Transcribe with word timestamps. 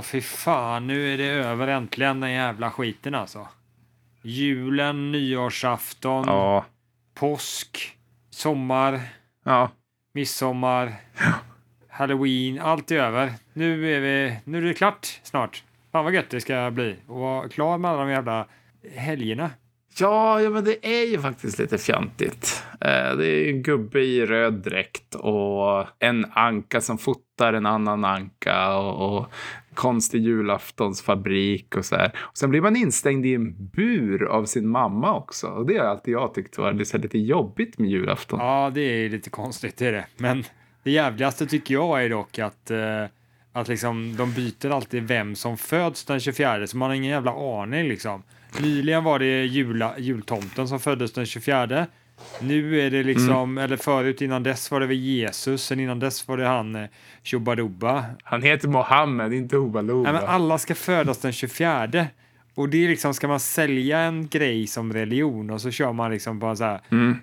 Ja, 0.00 0.04
fy 0.04 0.20
fan. 0.20 0.86
Nu 0.86 1.14
är 1.14 1.18
det 1.18 1.24
över 1.24 1.68
äntligen 1.68 2.20
den 2.20 2.30
jävla 2.32 2.70
skiten 2.70 3.14
alltså. 3.14 3.48
Julen, 4.22 5.12
nyårsafton, 5.12 6.24
Ja. 6.26 6.64
påsk, 7.14 7.96
sommar, 8.30 9.00
Ja. 9.44 9.70
midsommar, 10.12 10.94
halloween. 11.88 12.60
Allt 12.60 12.90
är 12.90 12.96
över. 12.96 13.32
Nu 13.52 13.94
är, 13.96 14.00
vi, 14.00 14.36
nu 14.44 14.58
är 14.58 14.62
det 14.62 14.74
klart 14.74 15.20
snart. 15.22 15.64
Fan 15.92 16.04
vad 16.04 16.14
gött 16.14 16.30
det 16.30 16.40
ska 16.40 16.70
bli. 16.70 16.96
Och 17.06 17.18
vara 17.20 17.48
klar 17.48 17.78
med 17.78 17.90
alla 17.90 18.00
de 18.00 18.10
jävla 18.10 18.46
helgerna. 18.96 19.50
Ja, 19.98 20.40
ja, 20.40 20.50
men 20.50 20.64
det 20.64 20.86
är 20.86 21.06
ju 21.10 21.20
faktiskt 21.20 21.58
lite 21.58 21.78
fjantigt. 21.78 22.64
Eh, 22.72 23.16
Det 23.16 23.26
är 23.26 23.48
en 23.50 23.62
gubbe 23.62 24.00
i 24.00 24.26
röd 24.26 24.52
dräkt 24.54 25.14
och 25.14 25.86
en 25.98 26.26
anka 26.32 26.80
som 26.80 26.98
fotar 26.98 27.52
en 27.52 27.66
annan 27.66 28.04
anka 28.04 28.76
och, 28.78 29.18
och 29.18 29.30
konstig 29.74 30.22
julaftonsfabrik 30.22 31.76
och 31.76 31.84
så 31.84 31.96
här. 31.96 32.12
Och 32.18 32.38
sen 32.38 32.50
blir 32.50 32.60
man 32.60 32.76
instängd 32.76 33.26
i 33.26 33.34
en 33.34 33.54
bur 33.66 34.24
av 34.24 34.44
sin 34.44 34.68
mamma 34.68 35.14
också. 35.16 35.46
Och 35.46 35.66
det 35.66 35.78
har 35.78 35.86
alltid 35.86 36.14
jag 36.14 36.34
tyckt 36.34 36.58
var 36.58 36.72
lite, 36.72 36.98
lite 36.98 37.18
jobbigt 37.18 37.78
med 37.78 37.90
julafton. 37.90 38.38
Ja, 38.40 38.70
det 38.74 38.80
är 38.80 39.08
lite 39.08 39.30
konstigt 39.30 39.76
det 39.76 39.86
är 39.86 39.92
det. 39.92 40.06
Men 40.16 40.44
det 40.82 40.90
jävligaste 40.90 41.46
tycker 41.46 41.74
jag 41.74 42.04
är 42.04 42.10
dock 42.10 42.38
att, 42.38 42.70
eh, 42.70 43.04
att 43.52 43.68
liksom, 43.68 44.16
de 44.16 44.32
byter 44.32 44.70
alltid 44.70 45.02
vem 45.02 45.34
som 45.34 45.56
föds 45.56 46.04
den 46.04 46.20
24, 46.20 46.66
så 46.66 46.76
man 46.76 46.88
har 46.88 46.96
ingen 46.96 47.10
jävla 47.10 47.62
aning 47.62 47.88
liksom. 47.88 48.22
Nyligen 48.60 49.04
var 49.04 49.18
det 49.18 49.44
jula, 49.44 49.98
jultomten 49.98 50.68
som 50.68 50.80
föddes 50.80 51.12
den 51.12 51.26
24. 51.26 51.86
Nu 52.40 52.80
är 52.80 52.90
det 52.90 53.02
liksom, 53.02 53.58
eller 53.58 53.76
förut 53.76 54.22
innan 54.22 54.42
dess 54.42 54.70
var 54.70 54.80
det 54.80 54.86
väl 54.86 54.96
Jesus, 54.96 55.64
sen 55.64 55.80
innan 55.80 55.98
dess 55.98 56.28
var 56.28 56.36
det 56.36 56.46
han 56.46 56.76
eh, 56.76 56.84
Tjobadobba. 57.22 58.04
Han 58.22 58.42
heter 58.42 58.68
Mohammed, 58.68 59.32
inte 59.32 59.56
Hubba 59.56 59.80
Loba. 59.82 60.12
Nej, 60.12 60.20
men 60.20 60.30
alla 60.30 60.58
ska 60.58 60.74
födas 60.74 61.18
den 61.18 61.32
24. 61.32 62.06
Och 62.54 62.68
det 62.68 62.84
är 62.84 62.88
liksom, 62.88 63.14
ska 63.14 63.28
man 63.28 63.40
sälja 63.40 63.98
en 63.98 64.28
grej 64.28 64.66
som 64.66 64.92
religion 64.92 65.50
och 65.50 65.60
så 65.60 65.70
kör 65.70 65.92
man 65.92 66.10
liksom 66.10 66.40
på 66.40 66.56
så 66.56 66.64
här 66.64 66.80
Mm. 66.90 67.16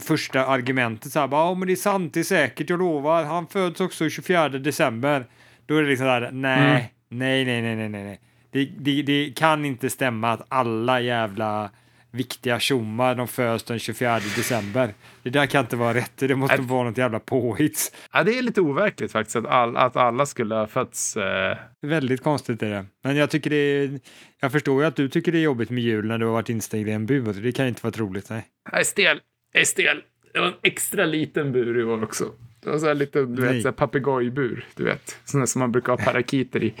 första 0.00 0.46
argumentet 0.46 1.12
så 1.12 1.20
här, 1.20 1.28
bara, 1.28 1.44
ja 1.48 1.54
men 1.54 1.66
det 1.68 1.74
är 1.74 1.76
sant, 1.76 2.14
det 2.14 2.20
är 2.20 2.24
säkert, 2.24 2.70
jag 2.70 2.78
lovar, 2.78 3.24
han 3.24 3.46
föds 3.46 3.80
också 3.80 4.08
24 4.08 4.48
december. 4.48 5.26
Då 5.66 5.76
är 5.76 5.82
det 5.82 5.88
liksom 5.88 6.06
där, 6.06 6.30
nej, 6.32 6.58
Mm. 6.70 6.82
nej, 7.08 7.44
nej, 7.44 7.62
nej, 7.62 7.76
nej, 7.76 7.88
nej, 7.88 8.04
nej. 8.04 8.20
Det, 8.50 8.64
det, 8.78 9.02
det 9.02 9.32
kan 9.36 9.64
inte 9.64 9.90
stämma 9.90 10.32
att 10.32 10.42
alla 10.48 11.00
jävla 11.00 11.70
viktiga 12.12 12.60
tjommar, 12.60 13.14
de 13.14 13.28
föds 13.28 13.64
den 13.64 13.78
24 13.78 14.14
december. 14.36 14.94
Det 15.22 15.30
där 15.30 15.46
kan 15.46 15.60
inte 15.60 15.76
vara 15.76 15.94
rätt, 15.94 16.12
det 16.16 16.34
måste 16.34 16.56
Äh. 16.56 16.60
vara 16.66 16.88
något 16.88 16.98
jävla 16.98 17.18
påhitt. 17.20 17.94
Ja, 18.12 18.22
det 18.24 18.38
är 18.38 18.42
lite 18.42 18.60
overkligt 18.60 19.12
faktiskt 19.12 19.36
att, 19.36 19.46
all, 19.46 19.76
att 19.76 19.96
alla 19.96 20.26
skulle 20.26 20.54
ha 20.54 20.66
fötts. 20.66 21.16
Eh... 21.16 21.56
Väldigt 21.82 22.22
konstigt 22.22 22.62
är 22.62 22.70
det. 22.70 22.86
Men 23.04 23.16
jag 23.16 23.30
tycker 23.30 23.50
det 23.50 23.56
är, 23.56 24.00
jag 24.40 24.52
förstår 24.52 24.82
ju 24.82 24.88
att 24.88 24.96
du 24.96 25.08
tycker 25.08 25.32
det 25.32 25.38
är 25.38 25.42
jobbigt 25.42 25.70
med 25.70 25.82
jul 25.82 26.06
när 26.06 26.18
du 26.18 26.26
har 26.26 26.32
varit 26.32 26.48
instängd 26.48 26.88
i 26.88 26.92
en 26.92 27.06
bur. 27.06 27.32
Det 27.32 27.52
kan 27.52 27.66
inte 27.68 27.80
vara 27.82 27.92
troligt, 27.92 28.30
nej. 28.30 28.44
Jag 28.70 28.80
är 28.80 28.84
stel. 28.84 29.20
Jag 29.52 29.60
är 29.60 29.64
stel. 29.66 30.02
Det 30.32 30.40
var 30.40 30.46
en 30.46 30.54
extra 30.62 31.04
liten 31.04 31.52
bur 31.52 31.80
i 31.80 31.84
år 31.84 32.04
också. 32.04 32.24
Det 32.62 32.70
var 32.70 32.78
så 32.78 32.86
här 32.86 32.94
liten, 32.94 33.34
du 33.34 33.42
Nej. 33.42 33.54
vet, 33.54 33.62
så 33.62 33.68
här 33.68 33.72
papegojbur. 33.72 34.64
Du 34.74 34.84
vet, 34.84 35.16
där 35.32 35.46
som 35.46 35.58
man 35.58 35.72
brukar 35.72 35.92
ha 35.92 36.04
parakiter 36.04 36.64
i. 36.64 36.74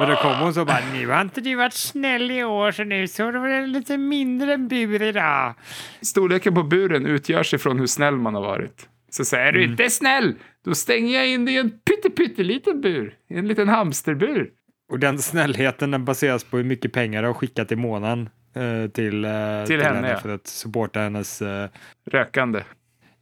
Och 0.00 0.06
då 0.06 0.16
kom 0.16 0.34
hon 0.34 0.54
så 0.54 0.64
bara, 0.64 0.80
nu 0.92 1.06
har 1.06 1.20
inte 1.20 1.40
du 1.40 1.54
varit 1.54 1.72
snäll 1.72 2.30
i 2.30 2.44
år 2.44 2.72
så 2.72 2.84
nu 2.84 3.08
så 3.08 3.28
är 3.28 3.32
det 3.32 3.54
en 3.54 3.72
lite 3.72 3.98
mindre 3.98 4.58
bur 4.58 5.02
idag. 5.02 5.54
Storleken 6.02 6.54
på 6.54 6.62
buren 6.62 7.06
utgörs 7.06 7.54
ifrån 7.54 7.78
hur 7.78 7.86
snäll 7.86 8.16
man 8.16 8.34
har 8.34 8.42
varit. 8.42 8.88
Så 9.10 9.24
säger 9.24 9.52
du 9.52 9.64
inte 9.64 9.90
snäll, 9.90 10.34
då 10.64 10.74
stänger 10.74 11.18
jag 11.18 11.28
in 11.28 11.44
dig 11.44 11.54
i 11.54 11.58
en 11.58 11.70
pytte, 11.70 12.10
pytteliten 12.10 12.80
bur. 12.80 13.14
I 13.28 13.38
en 13.38 13.48
liten 13.48 13.68
hamsterbur. 13.68 14.50
Och 14.92 14.98
den 14.98 15.18
snällheten 15.18 15.90
den 15.90 16.04
baseras 16.04 16.44
på 16.44 16.56
hur 16.56 16.64
mycket 16.64 16.92
pengar 16.92 17.22
du 17.22 17.28
har 17.28 17.34
skickat 17.34 17.72
i 17.72 17.76
månaden 17.76 18.28
eh, 18.54 18.90
till, 18.90 19.24
eh, 19.24 19.64
Till 19.66 19.82
henne, 19.82 20.10
ja. 20.10 20.18
för 20.18 20.28
att 20.28 20.46
supporta 20.46 21.00
hennes... 21.00 21.42
Eh. 21.42 21.68
Rökande. 22.10 22.62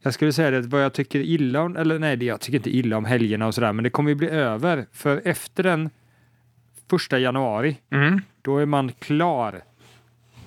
Jag 0.01 0.13
skulle 0.13 0.33
säga 0.33 0.51
det, 0.51 0.61
vad 0.61 0.83
jag 0.83 0.93
tycker 0.93 1.19
illa 1.19 1.61
om, 1.61 1.75
eller 1.75 1.99
nej, 1.99 2.23
jag 2.25 2.41
tycker 2.41 2.57
inte 2.57 2.69
illa 2.77 2.97
om 2.97 3.05
helgerna 3.05 3.47
och 3.47 3.55
sådär, 3.55 3.73
men 3.73 3.83
det 3.83 3.89
kommer 3.89 4.09
ju 4.09 4.15
bli 4.15 4.29
över. 4.29 4.85
För 4.91 5.21
efter 5.25 5.63
den 5.63 5.89
första 6.89 7.19
januari, 7.19 7.77
Mm. 7.91 8.21
då 8.41 8.57
är 8.57 8.65
man 8.65 8.91
klar. 8.91 9.61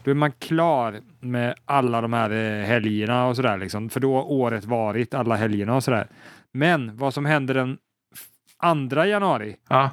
Då 0.05 0.11
är 0.11 0.15
man 0.15 0.33
klar 0.33 1.01
med 1.21 1.55
alla 1.65 2.01
de 2.01 2.13
här 2.13 2.31
eh, 2.31 2.67
helgerna 2.67 3.27
och 3.27 3.37
sådär 3.37 3.59
liksom. 3.59 3.89
För 3.91 4.01
då 4.01 4.15
har 4.15 4.31
året 4.31 4.65
varit, 4.65 5.15
alla 5.15 5.37
helgerna 5.37 5.75
och 5.77 5.85
sådär. 5.85 6.07
Men 6.53 6.97
vad 6.97 7.15
som 7.15 7.25
händer 7.25 7.55
den 7.55 7.79
andra 8.57 9.07
januari, 9.07 9.57
Ja. 9.69 9.91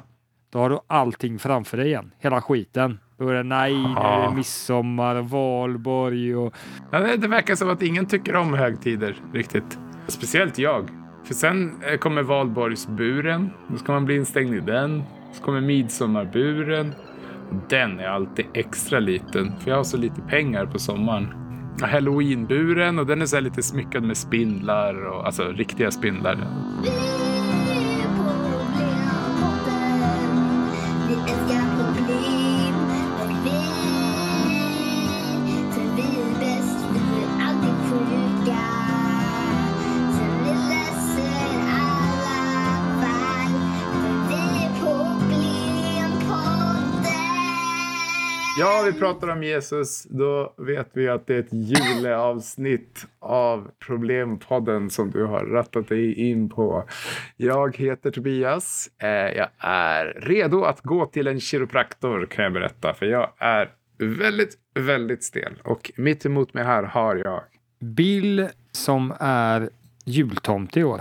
då 0.50 0.58
har 0.58 0.70
du 0.70 0.78
allting 0.86 1.38
framför 1.38 1.76
dig 1.76 1.86
igen. 1.86 2.10
Hela 2.18 2.40
skiten. 2.42 2.98
Då 3.20 3.28
är 3.28 3.34
det 3.34 3.42
nej, 3.42 3.72
nu 3.72 3.78
är 3.78 3.84
det 4.18 4.24
Ja. 4.24 4.32
midsommar, 4.36 5.22
valborg 5.22 6.36
och... 6.36 6.54
Ja, 6.90 6.98
det- 7.16 7.28
verkar 7.28 7.54
som 7.54 7.70
att 7.70 7.82
ingen 7.82 8.06
tycker 8.06 8.36
om 8.36 8.54
högtider 8.54 9.16
riktigt. 9.32 9.78
Speciellt 10.06 10.58
jag. 10.58 10.88
För 11.24 11.34
sen 11.34 11.72
eh, 11.82 11.98
kommer 11.98 12.22
valborgsburen. 12.22 13.50
Då 13.68 13.76
ska 13.76 13.92
man 13.92 14.04
bli 14.04 14.16
instängd 14.16 14.54
i 14.54 14.60
den. 14.60 15.02
Så 15.32 15.42
kommer 15.44 15.60
midsommarburen. 15.60 16.94
Och 17.50 17.56
Den 17.68 18.00
är 18.00 18.08
alltid 18.08 18.46
extra 18.54 18.98
liten. 18.98 19.52
För 19.60 19.70
jag 19.70 19.76
har 19.76 19.84
så 19.84 19.96
lite 19.96 20.20
pengar 20.20 20.66
på 20.66 20.78
sommaren. 20.78 21.28
Halloweenburen 21.82 22.98
och 22.98 23.06
den 23.06 23.22
är 23.22 23.26
så 23.26 23.36
här 23.36 23.42
lite 23.42 23.62
smyckad 23.62 24.02
med 24.02 24.16
spindlar. 24.16 25.06
Och, 25.06 25.26
alltså 25.26 25.42
riktiga 25.52 25.90
spindlar. 25.90 26.34
Vi 26.82 26.88
är 26.88 26.92
Problempodden. 31.16 31.69
Ja, 48.60 48.82
vi 48.86 48.92
pratar 48.92 49.28
om 49.28 49.42
Jesus. 49.42 50.04
Då 50.04 50.54
vet 50.56 50.88
vi 50.92 51.08
att 51.08 51.26
det 51.26 51.34
är 51.34 51.38
ett 51.38 51.52
juleavsnitt 51.52 53.06
av 53.18 53.70
Problempodden 53.86 54.90
som 54.90 55.10
du 55.10 55.24
har 55.24 55.44
rattat 55.44 55.88
dig 55.88 56.30
in 56.30 56.48
på. 56.48 56.84
Jag 57.36 57.76
heter 57.76 58.10
Tobias. 58.10 58.90
Eh, 59.02 59.08
jag 59.08 59.48
är 59.58 60.04
redo 60.22 60.64
att 60.64 60.80
gå 60.80 61.06
till 61.06 61.26
en 61.26 61.40
kiropraktor 61.40 62.26
kan 62.26 62.44
jag 62.44 62.52
berätta. 62.52 62.94
För 62.94 63.06
jag 63.06 63.32
är 63.38 63.70
väldigt, 63.98 64.54
väldigt 64.74 65.24
stel. 65.24 65.52
Och 65.64 65.92
mitt 65.96 66.26
emot 66.26 66.54
mig 66.54 66.64
här 66.64 66.82
har 66.82 67.16
jag... 67.16 67.42
Bill 67.80 68.48
som 68.72 69.14
är 69.20 69.70
jultomte 70.04 70.80
i 70.80 70.84
år. 70.84 71.00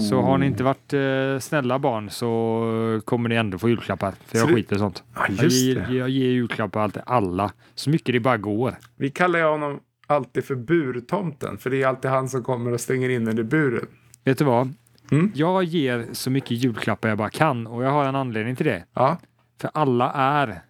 Så 0.00 0.20
har 0.20 0.38
ni 0.38 0.46
inte 0.46 0.64
varit 0.64 0.92
eh, 0.92 1.38
snälla 1.40 1.78
barn 1.78 2.10
så 2.10 3.00
kommer 3.04 3.28
ni 3.28 3.34
ändå 3.34 3.58
få 3.58 3.68
julklappar. 3.68 4.14
För 4.26 4.38
jag 4.38 4.48
skiter 4.48 4.76
i 4.76 4.78
sånt. 4.78 5.04
Ja, 5.14 5.26
Jag 5.38 5.46
ger, 5.46 5.86
jag 5.90 6.08
ger 6.08 6.28
julklappar 6.30 6.80
alltid 6.80 7.02
alla. 7.06 7.52
Så 7.74 7.90
mycket 7.90 8.12
det 8.12 8.20
bara 8.20 8.36
går. 8.36 8.74
Vi 8.96 9.10
kallar 9.10 9.38
ju 9.38 9.44
honom 9.44 9.80
alltid 10.06 10.44
för 10.44 10.54
burtomten. 10.54 11.58
För 11.58 11.70
det 11.70 11.82
är 11.82 11.86
alltid 11.86 12.10
han 12.10 12.28
som 12.28 12.42
kommer 12.42 12.72
och 12.72 12.80
stänger 12.80 13.08
in 13.08 13.24
den 13.24 13.38
i 13.38 13.42
buren. 13.44 13.86
Vet 14.24 14.38
du 14.38 14.44
vad? 14.44 14.72
Mm. 15.10 15.32
Jag 15.34 15.64
ger 15.64 16.06
så 16.12 16.30
mycket 16.30 16.50
julklappar 16.50 17.08
jag 17.08 17.18
bara 17.18 17.30
kan 17.30 17.66
och 17.66 17.84
jag 17.84 17.90
har 17.90 18.04
en 18.04 18.16
anledning 18.16 18.56
till 18.56 18.66
det. 18.66 18.84
Ja. 18.94 19.18
För 19.60 19.70
alla 19.74 20.12
är 20.12 20.60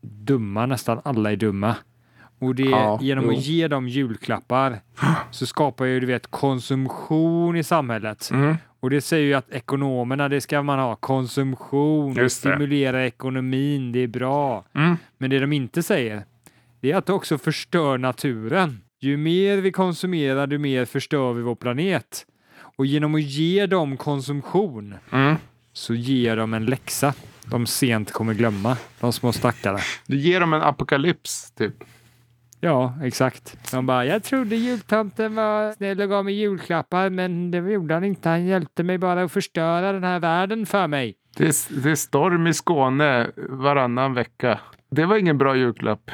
dumma, 0.00 0.66
nästan 0.66 1.00
alla 1.04 1.32
är 1.32 1.36
dumma. 1.36 1.76
Och 2.38 2.54
det 2.54 2.62
Ja, 2.62 2.98
genom 3.02 3.24
jo. 3.24 3.30
att 3.30 3.44
ge 3.46 3.68
dem 3.68 3.88
julklappar 3.88 4.80
så 5.30 5.46
skapar 5.46 5.84
ju 5.84 6.00
du 6.00 6.06
vet 6.06 6.26
konsumtion 6.26 7.56
i 7.56 7.62
samhället. 7.62 8.30
Mm. 8.32 8.56
Och 8.80 8.90
det 8.90 9.00
säger 9.00 9.26
ju 9.26 9.34
att 9.34 9.50
ekonomerna, 9.50 10.28
det 10.28 10.40
ska 10.40 10.62
man 10.62 10.78
ha. 10.78 10.96
Konsumtion, 10.96 12.14
det 12.14 12.30
stimulerar 12.30 13.00
ekonomin, 13.00 13.92
det 13.92 13.98
är 13.98 14.06
bra. 14.06 14.64
Mm. 14.74 14.96
Men 15.18 15.30
det 15.30 15.38
de 15.38 15.52
inte 15.52 15.82
säger, 15.82 16.24
det 16.80 16.92
är 16.92 16.96
att 16.96 17.06
det 17.06 17.12
också 17.12 17.38
förstör 17.38 17.98
naturen. 17.98 18.80
Ju 19.00 19.16
mer 19.16 19.56
vi 19.56 19.72
konsumerar, 19.72 20.46
ju 20.48 20.58
mer 20.58 20.84
förstör 20.84 21.32
vi 21.32 21.42
vår 21.42 21.54
planet. 21.54 22.26
Och 22.78 22.86
genom 22.86 23.14
att 23.14 23.22
ge 23.22 23.66
dem 23.66 23.96
konsumtion 23.96 24.94
Mm. 25.12 25.36
så 25.72 25.94
ger 25.94 26.36
de 26.36 26.54
en 26.54 26.64
läxa 26.66 27.14
de 27.50 27.66
sent 27.66 28.12
kommer 28.12 28.34
glömma, 28.34 28.76
de 29.00 29.12
små 29.12 29.32
stackarna. 29.32 29.78
Du 30.06 30.16
ger 30.18 30.40
dem 30.40 30.52
en 30.52 30.62
apokalyps, 30.62 31.50
typ. 31.50 31.74
Ja, 32.60 32.94
exakt. 33.02 33.58
De 33.72 33.86
bara, 33.86 34.04
jag 34.04 34.22
trodde 34.22 34.56
jultomten 34.56 35.34
var 35.34 35.72
snäll 35.72 36.00
och 36.00 36.08
gav 36.08 36.24
mig 36.24 36.34
julklappar, 36.34 37.10
men 37.10 37.50
det 37.50 37.58
gjorde 37.58 37.94
han 37.94 38.04
inte. 38.04 38.28
Han 38.28 38.46
hjälpte 38.46 38.82
mig 38.82 38.98
bara 38.98 39.22
att 39.22 39.32
förstöra 39.32 39.92
den 39.92 40.04
här 40.04 40.20
världen 40.20 40.66
för 40.66 40.86
mig. 40.86 41.14
Det 41.36 41.44
är, 41.44 41.82
det 41.82 41.90
är 41.90 41.94
storm 41.94 42.46
i 42.46 42.54
Skåne 42.54 43.30
varannan 43.36 44.14
vecka. 44.14 44.60
Det 44.90 45.04
var 45.06 45.16
ingen 45.16 45.38
bra 45.38 45.56
julklapp. 45.56 46.10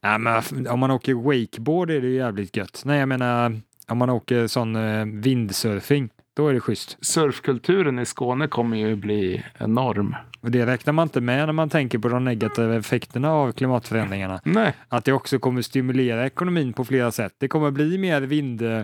Ja, 0.00 0.18
men 0.18 0.66
om 0.66 0.80
man 0.80 0.90
åker 0.90 1.14
wakeboard 1.14 1.90
är 1.90 2.00
det 2.00 2.06
ju 2.06 2.14
jävligt 2.14 2.56
gött. 2.56 2.82
Nej, 2.84 2.98
jag 2.98 3.08
menar 3.08 3.60
om 3.88 3.98
man 3.98 4.10
åker 4.10 4.46
sån 4.46 4.76
eh, 4.76 5.04
vindsurfing, 5.04 6.10
Då 6.36 6.48
är 6.48 6.54
det 6.54 6.60
schysst. 6.60 6.98
Surfkulturen 7.00 7.98
i 7.98 8.06
Skåne 8.06 8.48
kommer 8.48 8.76
ju 8.76 8.96
bli 8.96 9.44
enorm. 9.58 10.16
Och 10.40 10.50
det 10.50 10.66
räknar 10.66 10.92
man 10.92 11.02
inte 11.06 11.20
med 11.20 11.46
när 11.46 11.52
man 11.52 11.68
tänker 11.70 11.98
på 11.98 12.08
de 12.08 12.24
negativa 12.24 12.76
effekterna 12.76 13.30
av 13.32 13.52
klimatförändringarna. 13.52 14.40
Nej. 14.44 14.74
Att 14.88 15.04
det 15.04 15.12
också 15.12 15.38
kommer 15.38 15.62
stimulera 15.62 16.26
ekonomin 16.26 16.72
på 16.72 16.84
flera 16.84 17.12
sätt. 17.12 17.34
Det 17.38 17.48
kommer 17.48 17.70
bli 17.70 17.98
mer 17.98 18.20
vind, 18.20 18.62
eh, 18.62 18.82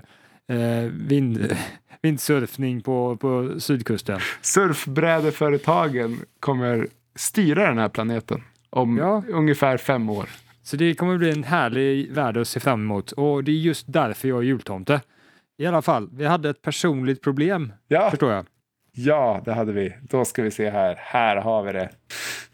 vind, 0.92 1.56
vindsurfning 2.02 2.80
på, 2.80 3.16
på 3.16 3.60
sydkusten. 3.60 4.20
Surfbrädeföretagen 4.42 6.18
kommer 6.40 6.88
styra 7.16 7.66
den 7.68 7.78
här 7.78 7.88
planeten 7.88 8.42
om 8.70 8.98
Ja. 8.98 9.22
ungefär 9.28 9.76
fem 9.76 10.10
år. 10.10 10.28
Så 10.62 10.76
det 10.76 10.94
kommer 10.94 11.18
bli 11.18 11.30
en 11.30 11.44
härlig 11.44 12.12
värld 12.12 12.36
att 12.36 12.48
se 12.48 12.60
fram 12.60 12.80
emot. 12.82 13.12
Och 13.12 13.44
det 13.44 13.50
är 13.52 13.56
just 13.56 13.84
därför 13.92 14.28
jag 14.28 14.38
är 14.38 14.42
jultomte. 14.42 15.00
I 15.58 15.66
alla 15.66 15.82
fall, 15.82 16.08
vi 16.12 16.24
hade 16.26 16.50
ett 16.50 16.62
personligt 16.62 17.22
problem, 17.22 17.72
Ja. 17.88 18.10
förstår 18.10 18.32
jag. 18.32 18.46
Ja, 18.96 19.41
det 19.44 19.52
hade 19.52 19.73
vi. 19.73 19.94
Då 20.00 20.25
ska 20.25 20.43
vi 20.43 20.50
se 20.50 20.70
här. 20.70 20.94
Här 20.99 21.37
har 21.37 21.62
vi 21.62 21.73
det. 21.73 21.88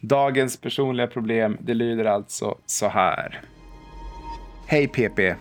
Dagens 0.00 0.60
personliga 0.60 1.06
problem, 1.06 1.56
det 1.60 1.74
lyder 1.74 2.04
alltså 2.04 2.58
så 2.66 2.88
här. 2.88 3.40
Hej 4.66 4.88
PP. 4.88 5.34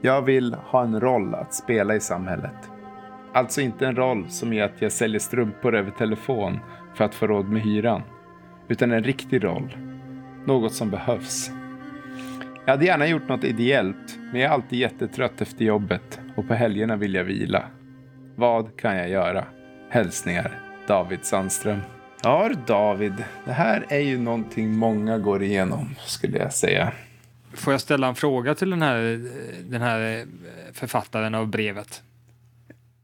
Jag 0.00 0.22
vill 0.22 0.54
ha 0.54 0.82
en 0.82 1.00
roll 1.00 1.34
att 1.34 1.54
spela 1.54 1.94
i 1.94 2.00
samhället. 2.00 2.70
Alltså 3.32 3.60
inte 3.60 3.86
en 3.86 3.96
roll 3.96 4.30
som 4.30 4.52
är 4.52 4.62
att 4.62 4.82
jag 4.82 4.92
säljer 4.92 5.20
strumpor 5.20 5.74
över 5.76 5.90
telefon 5.90 6.58
för 6.94 7.04
att 7.04 7.14
få 7.14 7.26
råd 7.26 7.48
med 7.48 7.62
hyran. 7.62 8.02
Utan 8.68 8.92
en 8.92 9.04
riktig 9.04 9.44
roll. 9.44 9.76
Något 10.44 10.72
som 10.72 10.90
behövs. 10.90 11.50
Jag 12.64 12.72
hade 12.72 12.84
gärna 12.84 13.06
gjort 13.06 13.28
något 13.28 13.44
ideellt, 13.44 14.18
men 14.32 14.40
jag 14.40 14.50
är 14.50 14.54
alltid 14.54 14.78
jättetrött 14.78 15.40
efter 15.40 15.64
jobbet 15.64 16.20
och 16.36 16.48
på 16.48 16.54
helgerna 16.54 16.96
vill 16.96 17.14
jag 17.14 17.24
vila. 17.24 17.64
Vad 18.36 18.76
kan 18.76 18.96
jag 18.96 19.08
göra? 19.08 19.44
Hälsningar 19.90 20.58
David 20.86 21.24
Sandström. 21.24 21.80
Ja 22.22 22.50
David, 22.66 23.24
det 23.44 23.52
här 23.52 23.84
är 23.88 23.98
ju 24.00 24.18
någonting 24.18 24.72
många 24.76 25.18
går 25.18 25.42
igenom 25.42 25.94
skulle 26.06 26.38
jag 26.38 26.52
säga. 26.52 26.92
Får 27.54 27.72
jag 27.72 27.80
ställa 27.80 28.06
en 28.08 28.14
fråga 28.14 28.54
till 28.54 28.70
den 28.70 28.82
här, 28.82 29.28
den 29.70 29.82
här 29.82 30.26
författaren 30.72 31.34
av 31.34 31.46
brevet? 31.48 32.02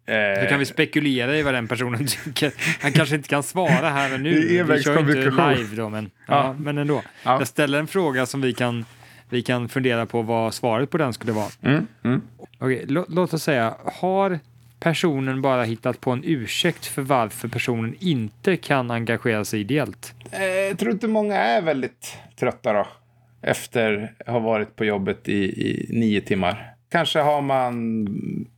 Eh, 0.07 0.43
Då 0.43 0.49
kan 0.49 0.59
vi 0.59 0.65
spekulera 0.65 1.37
i 1.37 1.43
vad 1.43 1.55
den 1.55 1.69
personen 1.69 2.07
tycker. 2.07 2.53
Han 2.83 2.93
kanske 2.93 3.15
inte 3.17 3.29
kan 3.29 3.43
svara 3.43 3.89
här 3.91 4.15
och 4.15 4.21
nu. 4.21 4.41
Det 4.49 4.59
är 4.59 4.65
Vi 4.65 4.83
kör 4.83 4.99
inte 5.01 5.15
live 5.15 5.77
då, 5.77 5.89
men, 5.89 6.05
ja. 6.29 6.35
Ja. 6.45 6.53
men 6.59 6.79
ändå. 6.79 7.03
Ja. 7.25 7.39
Jag 7.39 7.49
ställer 7.49 7.79
en 7.79 7.87
fråga 7.87 8.27
som 8.27 8.41
vi 8.41 8.53
kan, 8.55 8.85
vi 9.29 9.43
kan 9.43 9.69
fundera 9.69 10.07
på 10.07 10.23
vad 10.23 10.55
svaret 10.55 10.91
på 10.91 10.99
den 10.99 11.13
skulle 11.13 11.33
vara. 11.33 11.49
mm, 11.63 11.87
mm. 12.05 12.23
Okej, 12.59 12.85
lå- 12.89 13.07
låt 13.09 13.35
oss 13.35 13.43
säga, 13.43 13.75
har 14.01 14.39
personen 14.81 15.43
bara 15.43 15.65
hittat 15.65 16.01
på 16.01 16.11
en 16.11 16.23
ursäkt 16.25 16.87
för 16.87 17.03
varför 17.03 17.49
personen 17.49 17.95
inte 17.99 18.57
kan 18.57 18.91
engagera 18.91 19.45
sig 19.45 19.61
ideellt? 19.61 20.15
Eh, 20.31 20.45
jag 20.45 20.79
tror 20.79 20.93
inte 20.93 21.09
många 21.09 21.37
är 21.37 21.63
väldigt 21.63 22.19
trötta 22.37 22.73
då. 22.73 22.87
Efter 23.43 24.13
att 24.19 24.27
ha 24.33 24.39
varit 24.39 24.77
på 24.77 24.85
jobbet 24.85 25.29
i, 25.29 25.45
i 25.45 25.87
nio 25.91 26.21
timmar. 26.21 26.75
Kanske 26.89 27.19
har 27.21 27.43
man 27.43 28.07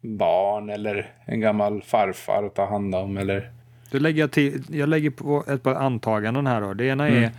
barn 0.01 0.71
eller 0.71 1.11
en 1.25 1.41
gammal 1.41 1.83
farfar 1.83 2.43
att 2.43 2.55
ta 2.55 2.69
hand 2.69 2.95
om. 2.95 3.17
Eller... 3.19 3.51
Då 3.91 3.99
lägger 3.99 4.21
jag, 4.21 4.31
till, 4.31 4.63
jag 4.71 4.89
lägger 4.89 5.11
på 5.11 5.45
ett 5.49 5.63
par 5.63 5.75
antaganden 5.75 6.47
här 6.47 6.61
då. 6.61 6.75
Det 6.75 6.85
ena 6.85 7.09
är 7.09 7.17
Mm. 7.17 7.31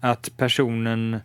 att 0.00 0.30
personen 0.36 1.20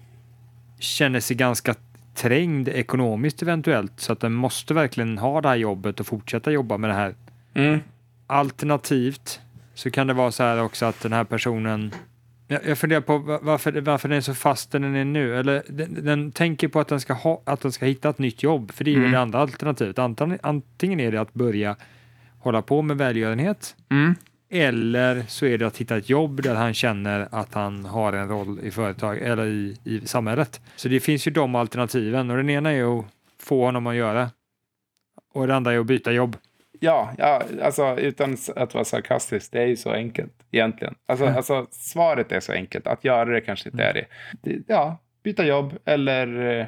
känner 0.79 1.19
sig 1.19 1.37
ganska 1.37 1.75
trängd 2.21 2.67
ekonomiskt 2.67 3.41
eventuellt 3.41 3.93
så 3.99 4.13
att 4.13 4.19
den 4.19 4.33
måste 4.33 4.73
verkligen 4.73 5.17
ha 5.17 5.41
det 5.41 5.47
här 5.49 5.55
jobbet 5.55 5.99
och 5.99 6.07
fortsätta 6.07 6.51
jobba 6.51 6.77
med 6.77 6.89
det 6.89 6.93
här. 6.93 7.15
Mm. 7.53 7.79
Alternativt 8.27 9.39
så 9.73 9.91
kan 9.91 10.07
det 10.07 10.13
vara 10.13 10.31
så 10.31 10.43
här 10.43 10.63
också 10.63 10.85
att 10.85 11.01
den 11.01 11.13
här 11.13 11.23
personen 11.23 11.91
jag, 12.47 12.59
jag 12.67 12.77
funderar 12.77 13.01
på 13.01 13.17
va- 13.17 13.39
varför, 13.41 13.81
varför 13.81 14.09
den 14.09 14.17
är 14.17 14.21
så 14.21 14.33
fast 14.33 14.71
där 14.71 14.79
den 14.79 14.95
är 14.95 15.05
nu. 15.05 15.39
Eller 15.39 15.63
den, 15.69 16.05
den 16.05 16.31
tänker 16.31 16.67
på 16.67 16.79
att 16.79 16.87
den, 16.87 16.99
ska 16.99 17.13
ha, 17.13 17.41
att 17.45 17.61
den 17.61 17.71
ska 17.71 17.85
hitta 17.85 18.09
ett 18.09 18.19
nytt 18.19 18.43
jobb. 18.43 18.71
För 18.71 18.83
det 18.83 18.91
är 18.91 18.93
ju 18.93 18.99
Mm. 18.99 19.11
det 19.11 19.19
andra 19.19 19.39
alternativet. 19.39 19.99
Antingen, 19.99 20.39
antingen 20.43 20.99
är 20.99 21.11
det 21.11 21.21
att 21.21 21.33
börja 21.33 21.75
hålla 22.39 22.61
på 22.61 22.81
med 22.81 22.97
välgörenhet 22.97 23.75
Mm. 23.89 24.15
Eller 24.49 25.23
så 25.27 25.45
är 25.45 25.57
det 25.57 25.67
att 25.67 25.77
hitta 25.77 25.97
ett 25.97 26.09
jobb 26.09 26.41
där 26.41 26.55
han 26.55 26.73
känner 26.73 27.27
att 27.31 27.53
han 27.53 27.85
har 27.85 28.13
en 28.13 28.27
roll 28.27 28.59
i 28.63 28.71
företag 28.71 29.17
eller 29.17 29.45
i, 29.45 29.77
i 29.83 30.01
samhället. 30.07 30.61
Så 30.75 30.87
det 30.89 30.99
finns 30.99 31.27
ju 31.27 31.31
de 31.31 31.55
alternativen 31.55 32.29
och 32.31 32.37
den 32.37 32.49
ena 32.49 32.71
är 32.71 32.99
att 32.99 33.05
få 33.39 33.65
honom 33.65 33.87
att 33.87 33.95
göra 33.95 34.29
och 35.33 35.47
det 35.47 35.55
andra 35.55 35.73
är 35.73 35.79
att 35.79 35.85
byta 35.85 36.11
jobb. 36.11 36.37
Ja, 36.79 37.13
ja, 37.17 37.43
alltså 37.63 37.97
utan 37.99 38.37
att 38.55 38.73
vara 38.73 38.85
sarkastisk, 38.85 39.51
det 39.51 39.61
är 39.61 39.65
ju 39.67 39.77
så 39.77 39.91
enkelt 39.91 40.33
egentligen. 40.51 40.95
Alltså, 41.05 41.25
alltså 41.25 41.67
svaret 41.71 42.31
är 42.31 42.39
så 42.39 42.51
enkelt, 42.51 42.87
att 42.87 43.03
göra 43.03 43.25
det 43.25 43.41
kanske 43.41 43.69
inte 43.69 43.83
är 43.83 43.93
det. 43.93 44.05
ja, 44.67 44.97
byta 45.23 45.45
jobb 45.45 45.73
eller... 45.85 46.59
eh, 46.59 46.65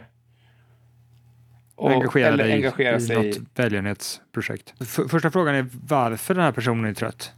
och- 1.75 1.91
engagera 1.91 2.27
eller 2.27 2.43
dig 2.43 2.53
engagera 2.53 2.95
i 2.95 3.01
sig 3.01 3.15
något 3.15 3.37
välgörenhetsprojekt. 3.55 4.73
Första 5.09 5.31
frågan 5.31 5.55
är 5.55 5.65
varför 5.87 6.33
den 6.33 6.43
här 6.43 6.51
personen 6.51 6.85
är 6.85 6.93
trött. 6.93 7.33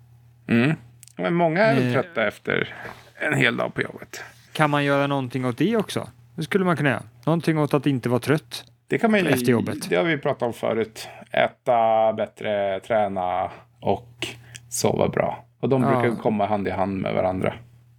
Mm. 0.47 0.75
Men 1.17 1.33
många 1.33 1.61
är 1.63 1.75
väl 1.75 1.87
Eh. 1.87 1.93
trötta 1.93 2.27
efter 2.27 2.75
en 3.15 3.33
hel 3.33 3.57
dag 3.57 3.73
på 3.73 3.81
jobbet. 3.81 4.23
Kan 4.53 4.69
man 4.69 4.83
göra 4.83 5.07
någonting 5.07 5.45
åt 5.45 5.57
det 5.57 5.77
också? 5.77 6.09
Det 6.35 6.43
skulle 6.43 6.65
man 6.65 6.77
kunna 6.77 6.89
göra. 6.89 7.03
Någonting 7.25 7.57
åt 7.59 7.73
att 7.73 7.85
inte 7.87 8.09
vara 8.09 8.19
trött. 8.19 8.63
Det 8.87 8.97
kan 8.97 9.11
man 9.11 9.19
ju, 9.19 9.27
Efter 9.27 9.51
jobbet. 9.51 9.89
Det 9.89 9.95
har 9.95 10.03
vi 10.03 10.17
pratat 10.17 10.41
om 10.43 10.53
förut. 10.53 11.07
Äta 11.31 12.13
bättre, 12.13 12.79
träna 12.79 13.51
och 13.79 14.27
sova 14.69 15.07
bra. 15.09 15.45
Och 15.59 15.69
de 15.69 15.83
Ja. 15.83 16.01
brukar 16.01 16.21
komma 16.21 16.45
hand 16.45 16.67
i 16.67 16.71
hand 16.71 17.01
med 17.01 17.13
varandra. 17.13 17.53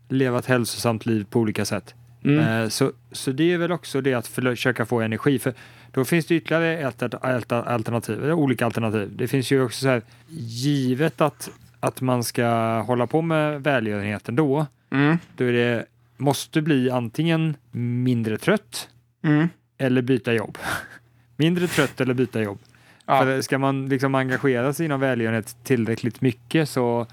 Leva 0.08 0.38
ett 0.38 0.46
hälsosamt 0.46 1.06
liv 1.06 1.26
på 1.30 1.40
olika 1.40 1.64
sätt. 1.64 1.94
Mm. 2.24 2.62
Eh, 2.62 2.68
Så, 2.68 2.92
så 3.12 3.30
det 3.32 3.52
är 3.52 3.58
väl 3.58 3.72
också 3.72 4.00
det 4.00 4.14
att 4.14 4.26
försöka 4.26 4.86
få 4.86 5.00
energi. 5.00 5.38
För 5.38 5.54
då 5.92 6.04
finns 6.04 6.26
det 6.26 6.34
ytterligare 6.34 6.78
ett, 6.78 7.02
ett, 7.02 7.14
ett 7.14 7.52
alternativ, 7.52 8.32
olika 8.32 8.64
alternativ. 8.64 9.16
Det 9.16 9.28
finns 9.28 9.50
ju 9.52 9.62
också 9.64 9.80
så 9.80 9.88
här, 9.88 10.02
givet 10.28 11.20
att, 11.20 11.50
att 11.84 12.00
man 12.00 12.24
ska 12.24 12.46
hålla 12.80 13.06
på 13.06 13.22
med 13.22 13.62
välgörenheten 13.62 14.36
då, 14.36 14.66
Mm. 14.90 15.18
då 15.36 15.44
är 15.44 15.52
det, 15.52 15.86
måste 16.16 16.62
bli 16.62 16.90
antingen 16.90 17.56
mindre 17.70 18.38
trött 18.38 18.88
Mm. 19.22 19.48
eller 19.78 20.02
byta 20.02 20.32
jobb. 20.32 20.58
mindre 21.36 21.66
trött 21.66 22.00
eller 22.00 22.14
byta 22.14 22.42
jobb. 22.42 22.58
Ja. 23.06 23.20
För 23.22 23.40
ska 23.42 23.58
man 23.58 23.88
liksom 23.88 24.14
engagera 24.14 24.72
sig 24.72 24.86
inom 24.86 25.00
välgörenhet 25.00 25.56
tillräckligt 25.64 26.20
mycket 26.20 26.68
så, 26.68 27.06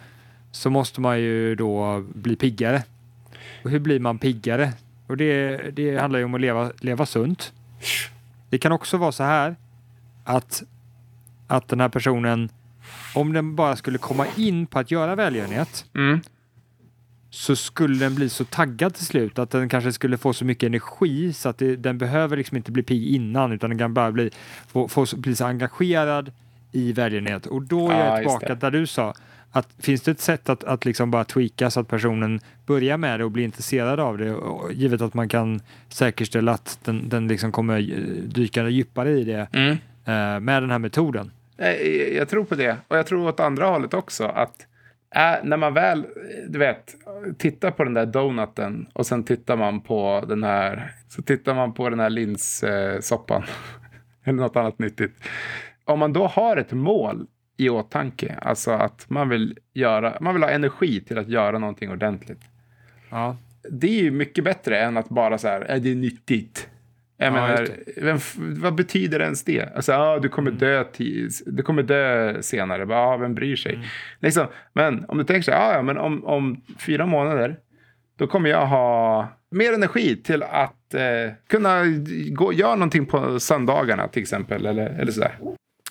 så 0.51 0.69
måste 0.69 1.01
man 1.01 1.19
ju 1.19 1.55
då 1.55 2.03
bli 2.13 2.35
piggare. 2.35 2.83
Och 3.63 3.69
hur 3.69 3.79
blir 3.79 3.99
man 3.99 4.17
piggare? 4.19 4.73
Och 5.07 5.17
det, 5.17 5.57
det 5.75 5.97
handlar 5.97 6.19
ju 6.19 6.25
om 6.25 6.33
att 6.33 6.41
leva, 6.41 6.71
leva 6.79 7.05
sunt. 7.05 7.53
Det 8.49 8.57
kan 8.57 8.71
också 8.71 8.97
vara 8.97 9.11
så 9.11 9.23
här 9.23 9.55
att, 10.23 10.63
att 11.47 11.67
den 11.67 11.79
här 11.79 11.89
personen, 11.89 12.49
om 13.15 13.33
den 13.33 13.55
bara 13.55 13.75
skulle 13.75 13.97
komma 13.97 14.25
in 14.37 14.65
på 14.67 14.79
att 14.79 14.91
göra 14.91 15.15
välgörenhet, 15.15 15.85
Mm. 15.95 16.19
så 17.29 17.55
skulle 17.55 17.99
den 17.99 18.15
bli 18.15 18.29
så 18.29 18.45
taggad 18.45 18.93
till 18.93 19.05
slut 19.05 19.39
att 19.39 19.49
den 19.49 19.69
kanske 19.69 19.91
skulle 19.93 20.17
få 20.17 20.33
så 20.33 20.45
mycket 20.45 20.67
energi 20.67 21.33
så 21.33 21.49
att 21.49 21.57
det, 21.57 21.75
den 21.75 21.97
behöver 21.97 22.37
liksom 22.37 22.57
inte 22.57 22.71
bli 22.71 22.83
pigg 22.83 23.07
innan 23.07 23.51
utan 23.51 23.69
den 23.69 23.79
kan 23.79 23.93
bara 23.93 24.11
bli, 24.11 24.29
få, 24.67 24.87
få, 24.87 25.05
bli 25.17 25.35
så 25.35 25.45
engagerad 25.45 26.31
i 26.71 26.93
välgörenhet. 26.93 27.45
Och 27.45 27.61
då 27.61 27.89
är 27.89 27.99
Ja, 27.99 28.05
jag 28.07 28.17
tillbaka 28.17 28.55
där 28.55 28.71
du 28.71 28.87
sa 28.87 29.13
att 29.51 29.67
finns 29.79 30.01
det 30.01 30.11
ett 30.11 30.21
sätt 30.21 30.49
att, 30.49 30.63
att 30.63 30.85
liksom 30.85 31.11
bara 31.11 31.23
tweaka 31.23 31.69
så 31.71 31.79
att 31.79 31.87
personen 31.87 32.39
börjar 32.65 32.97
med 32.97 33.19
det 33.19 33.23
och 33.23 33.31
blir 33.31 33.43
intresserad 33.43 33.99
av 33.99 34.17
det 34.17 34.33
och, 34.33 34.73
givet 34.73 35.01
att 35.01 35.13
man 35.13 35.29
kan 35.29 35.61
säkerställa 35.89 36.51
att 36.53 36.79
den, 36.83 37.09
den 37.09 37.27
liksom 37.27 37.51
kommer 37.51 37.79
eh, 37.79 37.97
dyka 38.23 38.69
djupare 38.69 39.11
i 39.11 39.23
det 39.23 39.47
Mm. 39.53 39.71
eh, 40.05 40.39
med 40.39 40.63
den 40.63 40.71
här 40.71 40.79
metoden. 40.79 41.31
Jag 42.13 42.29
tror 42.29 42.43
på 42.43 42.55
det. 42.55 42.77
Och 42.87 42.97
jag 42.97 43.07
tror 43.07 43.27
åt 43.27 43.39
andra 43.39 43.65
hållet 43.65 43.93
också. 43.93 44.25
Att 44.25 44.67
äh, 45.15 45.43
när 45.43 45.57
man 45.57 45.73
väl, 45.73 46.05
du 46.47 46.59
vet, 46.59 46.95
tittar 47.37 47.71
på 47.71 47.83
den 47.83 47.93
där 47.93 48.05
donuten 48.05 48.87
och 48.93 49.05
sen 49.05 49.23
tittar 49.23 49.57
man 49.57 49.81
på 49.81 50.25
den 50.27 50.43
här, 50.43 50.93
så 51.07 51.21
tittar 51.21 51.55
man 51.55 51.73
på 51.73 51.89
den 51.89 51.99
här 51.99 52.09
linssoppan. 52.09 53.43
Eller 54.23 54.39
något 54.39 54.55
annat 54.55 54.79
nyttigt. 54.79 55.15
Om 55.85 55.99
man 55.99 56.13
då 56.13 56.27
har 56.27 56.57
ett 56.57 56.71
mål 56.71 57.27
i 57.57 57.69
åtanke, 57.69 58.35
alltså 58.41 58.71
att 58.71 59.09
man 59.09 59.29
vill 59.29 59.57
göra, 59.73 60.17
man 60.21 60.33
vill 60.33 60.43
ha 60.43 60.49
energi 60.49 61.01
till 61.01 61.17
att 61.17 61.27
göra 61.29 61.59
någonting 61.59 61.91
ordentligt. 61.91 62.41
Ja, 63.09 63.37
Det 63.69 63.87
är 63.87 64.03
ju 64.03 64.11
mycket 64.11 64.43
bättre 64.43 64.79
än 64.79 64.97
att 64.97 65.09
bara 65.09 65.37
så 65.37 65.47
här, 65.47 65.61
är 65.61 65.79
det 65.79 65.95
nyttigt? 65.95 66.69
Jag 67.21 67.27
Ja, 67.27 67.31
menar, 67.31 67.67
vem, 67.97 68.17
vad 68.61 68.75
betyder 68.75 69.19
ens 69.19 69.43
det? 69.43 69.75
Alltså, 69.75 69.93
ah, 69.93 70.19
du 70.19 70.29
kommer 70.29 70.51
dö, 70.51 70.83
ti- 70.83 71.41
du 71.45 71.63
kommer 71.63 71.83
dö 71.83 72.41
senare. 72.41 72.85
Bara, 72.85 72.99
ah, 72.99 73.17
vem 73.17 73.33
bryr 73.35 73.55
sig? 73.55 73.79
Liksom, 74.19 74.47
men 74.73 75.05
om 75.07 75.17
du 75.17 75.23
tänker 75.23 75.41
så 75.41 75.51
här, 75.51 75.69
ah, 75.71 75.73
ja, 75.73 75.81
men 75.81 75.97
om, 75.97 76.25
om 76.25 76.61
fyra 76.79 77.05
månader, 77.05 77.57
då 78.17 78.27
kommer 78.27 78.49
jag 78.49 78.65
ha 78.67 79.27
mer 79.51 79.73
energi 79.73 80.15
till 80.23 80.43
att 80.43 80.93
eh, 80.93 81.33
kunna 81.49 81.81
gå, 82.31 82.53
göra 82.53 82.75
någonting 82.75 83.05
på 83.05 83.39
söndagarna 83.39 84.07
till 84.07 84.21
exempel. 84.21 84.65
Eller, 84.65 84.89
eller 84.89 85.11
sådär. 85.11 85.35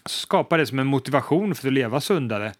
skapa 0.07 0.57
det 0.57 0.67
som 0.67 0.79
en 0.79 0.87
motivation 0.87 1.55
för 1.55 1.67
att 1.69 1.73
leva 1.75 2.01
sundare. 2.01 2.53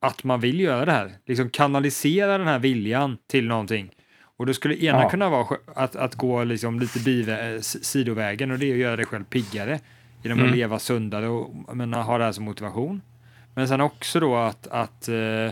att 0.00 0.24
man 0.24 0.40
vill 0.40 0.60
göra 0.60 0.84
det 0.84 0.92
här. 0.92 1.12
Liksom 1.26 1.50
kanalisera 1.50 2.38
den 2.38 2.46
här 2.46 2.58
viljan 2.58 3.18
till 3.30 3.46
någonting. 3.46 3.90
Och 4.36 4.46
då 4.46 4.54
skulle 4.54 4.74
ena 4.84 5.02
Ja. 5.02 5.10
kunna 5.10 5.28
vara 5.28 5.56
att, 5.74 5.96
att 5.96 6.14
gå 6.14 6.44
liksom 6.44 6.80
lite 6.80 6.98
bivä- 6.98 7.54
eh, 7.54 7.60
sidovägen 7.60 8.50
och 8.50 8.58
det 8.58 8.66
är 8.66 8.72
att 8.72 8.78
göra 8.78 8.96
dig 8.96 9.06
själv 9.06 9.24
piggare 9.24 9.80
genom 10.22 10.38
Mm. 10.38 10.50
att 10.50 10.56
leva 10.56 10.78
sundare 10.78 11.28
och 11.28 11.76
men, 11.76 11.92
ha 11.94 12.18
det 12.18 12.24
här 12.24 12.32
som 12.32 12.44
motivation. 12.44 13.02
Men 13.54 13.68
sen 13.68 13.80
också 13.80 14.20
då 14.20 14.36
att, 14.36 14.66
att 14.66 15.08
eh, 15.08 15.50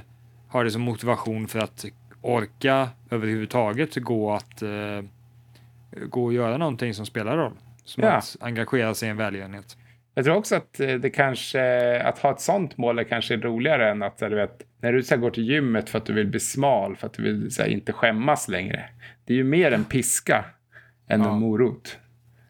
ha 0.48 0.62
det 0.62 0.70
som 0.70 0.82
motivation 0.82 1.48
för 1.48 1.58
att 1.58 1.84
orka 2.20 2.88
överhuvudtaget 3.10 3.94
gå 3.96 4.32
att 4.32 4.62
eh, 4.62 4.70
gå 6.06 6.24
och 6.24 6.32
göra 6.32 6.56
någonting 6.56 6.94
som 6.94 7.06
spelar 7.06 7.36
roll. 7.36 7.52
Som 7.84 8.02
Ja. 8.04 8.10
att 8.10 8.36
engagera 8.40 8.94
sig 8.94 9.06
i 9.08 9.10
en 9.10 9.16
välgörenhet. 9.16 9.76
Jag 10.14 10.24
tror 10.24 10.36
också 10.36 10.56
att 10.56 10.80
eh, 10.80 10.94
det 10.94 11.10
kanske, 11.10 12.00
att 12.02 12.18
ha 12.18 12.30
ett 12.32 12.40
sånt 12.40 12.76
mål 12.76 12.98
är 12.98 13.04
kanske 13.04 13.36
roligare 13.36 13.90
än 13.90 14.02
att, 14.02 14.18
du 14.18 14.34
vet, 14.34 14.62
när 14.80 14.92
du 14.92 15.02
så 15.02 15.16
går 15.16 15.30
till 15.30 15.48
gymmet 15.48 15.90
för 15.90 15.98
att 15.98 16.06
du 16.06 16.12
vill 16.12 16.26
bli 16.26 16.40
smal, 16.40 16.96
för 16.96 17.06
att 17.06 17.12
du 17.12 17.22
vill 17.22 17.50
här, 17.58 17.66
inte 17.66 17.92
skämmas 17.92 18.48
längre. 18.48 18.84
Det 19.24 19.32
är 19.32 19.36
ju 19.36 19.44
mer 19.44 19.72
en 19.72 19.84
piska 19.84 20.44
än 21.08 21.20
Ja. 21.20 21.32
en 21.32 21.40
morot. 21.40 21.98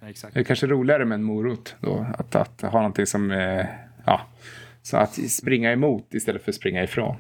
Exakt. 0.09 0.35
Det 0.35 0.41
är 0.41 0.45
kanske 0.45 0.67
roligare 0.67 1.05
med 1.05 1.15
en 1.15 1.23
morot 1.23 1.77
då, 1.81 2.07
att, 2.19 2.35
att 2.35 2.61
ha 2.63 2.79
någonting 2.79 3.07
som, 3.07 3.31
eh, 3.31 3.67
ja, 4.07 4.21
så 4.83 4.97
att 4.97 5.15
springa 5.15 5.73
emot 5.73 6.15
istället 6.15 6.43
för 6.43 6.51
att 6.51 6.57
springa 6.57 6.83
ifrån. 6.85 7.17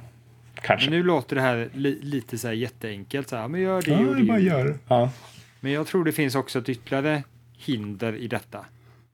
Kanske. 0.54 0.90
Men 0.90 0.98
nu 0.98 1.04
låter 1.04 1.36
det 1.36 1.42
här 1.42 1.68
li, 1.72 1.98
lite 2.02 2.38
så 2.38 2.46
här 2.46 2.54
jätteenkelt. 2.54 3.28
Så 3.28 3.36
här, 3.36 3.48
men 3.48 3.60
gör 3.60 3.82
det 3.82 3.90
ja, 3.90 3.98
och 3.98 4.16
det 4.16 4.24
bara 4.24 4.38
gör. 4.38 4.78
Ja. 4.88 5.10
Men 5.60 5.72
jag 5.72 5.86
tror 5.86 6.04
det 6.04 6.12
finns 6.12 6.34
också 6.34 6.58
ett 6.58 6.68
ytterligare 6.68 7.22
hinder 7.58 8.16
i 8.16 8.28
detta. 8.28 8.64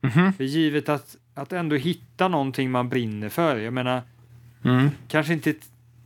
Mhm. 0.01 0.33
För 0.33 0.43
givet 0.43 0.89
att, 0.89 1.17
att 1.33 1.53
ändå 1.53 1.75
hitta 1.75 2.27
någonting 2.27 2.71
man 2.71 2.89
brinner 2.89 3.29
för. 3.29 3.57
Jag 3.57 3.73
menar, 3.73 4.01
Mm. 4.63 4.89
kanske 5.07 5.33
inte, 5.33 5.53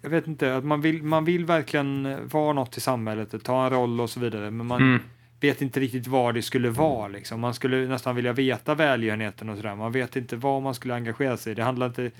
jag 0.01 0.09
vet 0.09 0.27
inte, 0.27 0.55
att 0.55 0.65
man 0.65 0.81
vill, 0.81 1.03
man 1.03 1.25
vill 1.25 1.45
verkligen 1.45 2.17
vara 2.31 2.53
något 2.53 2.77
i 2.77 2.81
samhället, 2.81 3.43
ta 3.43 3.63
en 3.65 3.69
roll 3.71 4.01
och 4.01 4.09
så 4.09 4.19
vidare. 4.19 4.51
Men 4.51 4.67
man 4.67 4.81
Mm. 4.81 4.99
vet 5.39 5.61
inte 5.61 5.79
riktigt 5.79 6.07
vad 6.07 6.33
det 6.33 6.41
skulle 6.41 6.69
vara. 6.69 7.07
Liksom. 7.07 7.39
Man 7.39 7.53
skulle 7.53 7.87
nästan 7.87 8.15
vilja 8.15 8.33
veta 8.33 8.75
välgörenheten 8.75 9.49
och 9.49 9.57
sådär. 9.57 9.75
Man 9.75 9.91
vet 9.91 10.15
inte 10.15 10.35
vad 10.35 10.61
man 10.61 10.75
skulle 10.75 10.95
engagera 10.95 11.37
sig 11.37 11.51
i. 11.51 11.55
Det 11.55 11.63
handlar 11.63 11.87
inte... 11.87 12.11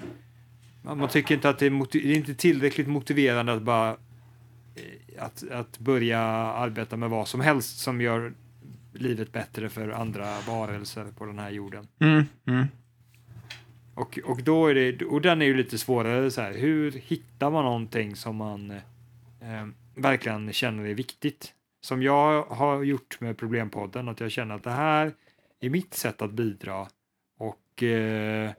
Man, 0.81 1.07
tycker 1.09 1.35
inte 1.35 1.49
att 1.49 1.59
det 1.59 1.65
är, 1.65 1.87
det 1.91 2.11
är 2.11 2.15
inte 2.15 2.35
tillräckligt 2.35 2.87
motiverande 2.87 3.53
att 3.53 3.61
bara 3.61 3.89
eh, 3.89 5.23
att, 5.23 5.43
att 5.51 5.79
börja 5.79 6.19
arbeta 6.19 6.97
med 6.97 7.09
vad 7.09 7.27
som 7.27 7.41
helst 7.41 7.79
som 7.79 8.01
gör 8.01 8.33
livet 8.95 9.31
bättre 9.31 9.69
för 9.69 9.89
andra 9.89 10.39
varelser 10.47 11.05
på 11.17 11.25
den 11.25 11.39
här 11.39 11.49
jorden. 11.49 11.87
Mm. 11.99 12.23
Mm. 12.45 12.65
Och, 13.95 14.19
och 14.23 14.43
då 14.43 14.67
är 14.67 14.75
det, 14.75 15.05
och 15.05 15.21
den 15.21 15.41
är 15.41 15.45
ju 15.45 15.53
lite 15.53 15.77
svårare 15.77 16.31
så 16.31 16.41
här, 16.41 16.53
hur 16.53 16.91
hittar 16.91 17.51
man 17.51 17.63
någonting 17.63 18.15
som 18.15 18.35
man 18.35 18.71
eh, 18.71 19.67
verkligen 19.95 20.53
känner 20.53 20.85
är 20.85 20.93
viktigt? 20.93 21.53
Som 21.81 22.03
jag 22.03 22.43
har 22.43 22.83
gjort 22.83 23.21
med 23.21 23.37
Problempodden, 23.37 24.09
att 24.09 24.19
jag 24.19 24.31
känner 24.31 24.55
att 24.55 24.63
det 24.63 24.71
här 24.71 25.13
är 25.59 25.69
mitt 25.69 25.93
sätt 25.93 26.21
att 26.21 26.31
bidra 26.31 26.87
och, 27.37 27.83
eh, 27.83 28.51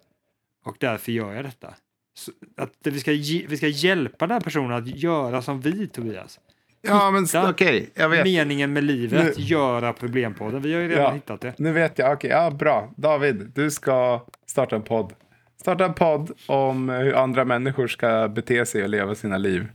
och 0.65 0.77
därför 0.81 1.13
gör 1.13 1.35
jag 1.35 1.45
detta. 1.45 1.75
Så 2.15 2.33
att 2.57 2.73
vi 2.83 3.01
ska, 3.01 3.11
vi 3.49 3.57
ska 3.57 3.69
hjälpa 3.69 4.27
den 4.27 4.35
här 4.35 4.41
personen 4.41 4.73
att 4.73 4.87
göra 4.87 5.43
som 5.43 5.61
vi, 5.61 5.89
Tobias. 5.89 6.41
Ja, 6.89 7.11
men 7.11 7.27
okej, 7.51 7.91
jag 7.95 8.09
vet. 8.09 8.25
Meningen 8.25 8.73
med 8.73 8.85
livet, 8.85 9.37
Nu- 9.37 9.43
göra 9.45 9.93
Problempodden. 9.93 10.63
Vi 10.63 10.75
har 10.75 10.81
ju 10.81 10.89
redan 10.89 11.03
Ja. 11.05 11.11
hittat 11.13 11.41
det. 11.41 11.55
Nu 11.59 11.73
vet 11.73 11.99
jag. 11.99 12.13
Okej, 12.13 12.31
ja, 12.31 12.51
bra. 12.51 12.93
David, 12.97 13.53
du 13.55 13.71
ska 13.71 14.25
starta 14.47 14.77
en 14.77 14.83
podd. 14.83 15.13
Starta 15.61 15.85
en 15.85 15.95
podd 15.95 16.31
om 16.47 16.89
hur 16.89 17.15
andra 17.15 17.45
människor 17.45 17.87
ska 17.89 18.29
bete 18.29 18.67
sig 18.67 18.83
och 18.83 18.89
leva 18.89 19.15
sina 19.15 19.39
liv. 19.39 19.67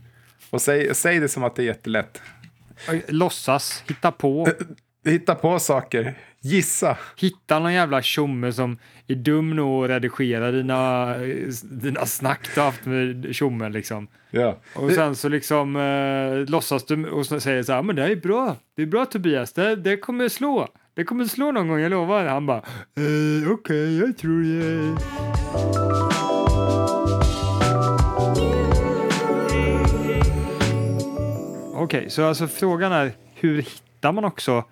Och 0.50 0.62
säg, 0.62 0.94
säg 0.94 1.18
det 1.20 1.28
som 1.28 1.44
att 1.44 1.56
det 1.56 1.62
är 1.62 1.66
jättelätt. 1.66 2.22
Låtsas, 3.08 3.84
hitta 3.88 4.12
på. 4.12 4.48
Hitta 5.04 5.34
på 5.34 5.58
saker. 5.58 6.14
Gissa. 6.44 6.96
Hitta 7.16 7.58
någon 7.58 7.72
jävla 7.72 8.02
tjomme 8.02 8.52
som 8.52 8.78
är 9.06 9.14
dum 9.14 9.56
nog 9.56 9.84
att 9.84 9.90
redigera 9.90 10.50
dina, 10.50 11.14
dina 11.62 12.06
snack 12.06 12.48
du 12.54 12.60
haft 12.60 12.84
med 12.84 13.28
tjommen 13.32 13.72
liksom. 13.72 14.08
Ja. 14.30 14.58
Och 14.74 14.92
sen 14.92 15.16
så 15.16 15.28
liksom 15.28 15.76
eh, 15.76 16.50
låtsas 16.50 16.86
du 16.86 17.10
och 17.10 17.26
säger 17.26 17.62
så 17.62 17.72
här, 17.72 17.82
men 17.82 17.96
det 17.96 18.02
här 18.02 18.10
är 18.10 18.16
bra, 18.16 18.56
det 18.76 18.82
är 18.82 18.86
bra 18.86 19.06
Tobias, 19.06 19.52
det, 19.52 19.76
det 19.76 19.96
kommer 19.96 20.28
slå. 20.28 20.68
Det 20.94 21.04
kommer 21.04 21.24
slå 21.24 21.52
någon 21.52 21.68
gång, 21.68 21.80
jag 21.80 21.90
lovar. 21.90 22.24
Han 22.24 22.46
bara, 22.46 22.58
eh, 22.96 23.52
okej, 23.52 23.98
jag 23.98 24.18
tror 24.18 24.42
det. 24.42 24.96
Okej, 31.74 32.10
så 32.10 32.24
alltså 32.24 32.48
frågan 32.48 32.92
är, 32.92 33.12
hur 33.34 33.62
hittar 33.62 34.12
man 34.12 34.24
också 34.24 34.64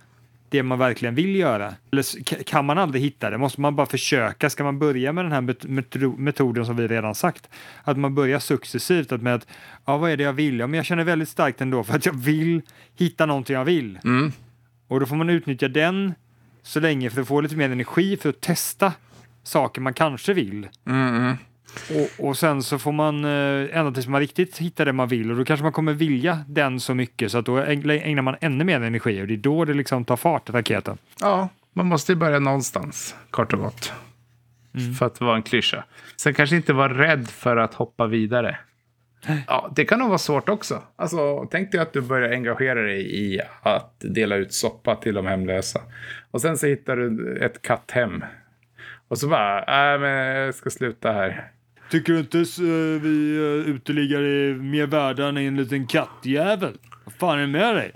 det 0.51 0.63
man 0.63 0.79
verkligen 0.79 1.15
vill 1.15 1.37
göra? 1.37 1.75
Eller 1.93 2.45
kan 2.45 2.65
man 2.65 2.79
aldrig 2.79 3.03
hitta 3.03 3.31
det? 3.31 3.39
Måste 3.39 3.61
man 3.61 3.77
bara 3.77 3.87
försöka? 3.87 4.51
Ska 4.51 4.65
man 4.65 4.79
börja 4.79 5.13
med 5.13 5.25
den 5.25 5.33
här 5.33 6.19
metoden 6.19 6.67
som 6.67 6.77
vi 6.77 6.89
redan 6.89 7.15
sagt? 7.15 7.49
Att 7.83 7.99
man 7.99 8.15
börjar 8.15 8.39
successivt 8.39 9.13
att 9.13 9.23
med 9.23 9.35
att, 9.35 9.47
ja 9.85 9.97
vad 9.97 10.11
är 10.11 10.17
det 10.17 10.23
jag 10.23 10.33
vill? 10.33 10.59
Ja, 10.59 10.67
men 10.67 10.75
jag 10.75 10.87
känner 10.87 11.05
väldigt 11.05 11.29
starkt 11.29 11.61
ändå 11.61 11.85
för 11.85 11.95
att 11.95 12.07
jag 12.07 12.13
vill 12.13 12.63
hitta 12.99 13.27
någonting 13.27 13.57
jag 13.57 13.65
vill. 13.65 13.99
Mm. 14.05 14.33
Och 14.89 15.01
då 15.01 15.07
får 15.07 15.17
man 15.17 15.31
utnyttja 15.31 15.69
den 15.69 16.15
så 16.63 16.81
länge 16.81 17.11
för 17.11 17.21
att 17.21 17.29
få 17.29 17.41
lite 17.41 17.57
mer 17.57 17.71
energi 17.71 18.17
för 18.17 18.29
att 18.29 18.41
testa 18.41 18.93
saker 19.43 19.81
man 19.81 19.95
kanske 19.95 20.33
vill. 20.33 20.69
Mm, 20.87 21.17
mm. 21.17 21.37
Och, 21.91 22.29
och 22.29 22.37
sen 22.39 22.63
så 22.63 22.79
får 22.79 22.93
man 22.93 23.25
eh, 23.25 23.79
ända 23.79 23.93
tills 23.93 24.07
man 24.07 24.21
riktigt 24.21 24.59
hittar 24.59 24.85
det 24.85 24.93
man 24.93 25.09
vill 25.09 25.31
och 25.31 25.37
då 25.37 25.45
kanske 25.45 25.63
man 25.65 25.73
kommer 25.73 25.93
vilja 25.93 26.39
den 26.49 26.81
så 26.81 26.95
mycket 26.95 27.33
så 27.33 27.39
att 27.39 27.47
då 27.47 27.57
äg- 27.59 28.03
ägnar 28.03 28.23
man 28.23 28.37
ännu 28.41 28.65
mer 28.65 28.81
energi 28.81 29.23
och 29.23 29.27
det 29.27 29.35
är 29.35 29.39
då 29.39 29.65
det 29.65 29.75
liksom 29.75 30.05
tar 30.05 30.17
fart, 30.17 30.51
raketen. 30.51 30.99
Ja, 31.21 31.49
man 31.73 31.87
måste 31.87 32.13
ju 32.13 32.17
börja 32.17 32.39
någonstans, 32.39 33.15
kort 33.31 33.53
och 33.53 33.59
gott. 33.59 33.93
För 34.99 35.07
att 35.07 35.21
vara 35.21 35.37
en 35.37 35.43
klyscha. 35.43 35.85
Sen 36.17 36.35
kanske 36.35 36.57
inte 36.57 36.73
vara 36.73 36.99
rädd 36.99 37.29
för 37.29 37.57
att 37.57 37.75
hoppa 37.75 38.07
vidare. 38.07 38.59
Ja, 39.47 39.73
det 39.77 39.85
kan 39.85 39.99
nog 39.99 40.09
vara 40.09 40.19
svårt 40.19 40.49
också. 40.49 40.83
Alltså, 40.97 41.49
tänk 41.51 41.73
dig 41.73 41.81
att 41.81 41.93
du 41.93 42.01
börjar 42.01 42.31
engagera 42.33 42.83
dig 42.83 43.17
i 43.25 43.41
att 43.63 43.95
dela 44.01 44.37
ut 44.37 44.53
soppa 44.55 44.95
till 44.97 45.15
de 45.15 45.27
hemlösa. 45.27 45.81
Och 46.31 46.41
sen 46.41 46.59
så 46.59 46.67
hittar 46.67 46.97
du 46.97 47.39
ett 47.39 47.63
katthem. 47.63 48.25
Och 49.09 49.19
så 49.19 49.29
bara, 49.29 49.59
äh, 49.95 50.01
men 50.01 50.11
jag 50.37 50.55
ska 50.55 50.71
sluta 50.71 51.13
här. 51.13 51.51
Tycker 51.91 52.13
du 52.13 52.19
inte 52.19 52.39
uh, 52.39 53.03
vi 53.03 53.39
uh, 53.39 53.75
uteliggare 53.75 54.27
är 54.27 54.55
mer 54.55 54.87
värda 54.87 55.27
än 55.29 55.37
en 55.37 55.57
liten 55.57 55.87
kattjävel? 55.87 56.79
Vad 57.05 57.15
fan 57.15 57.39
är 57.39 57.41
det 57.41 57.47
med 57.49 57.77
dig? 57.77 57.93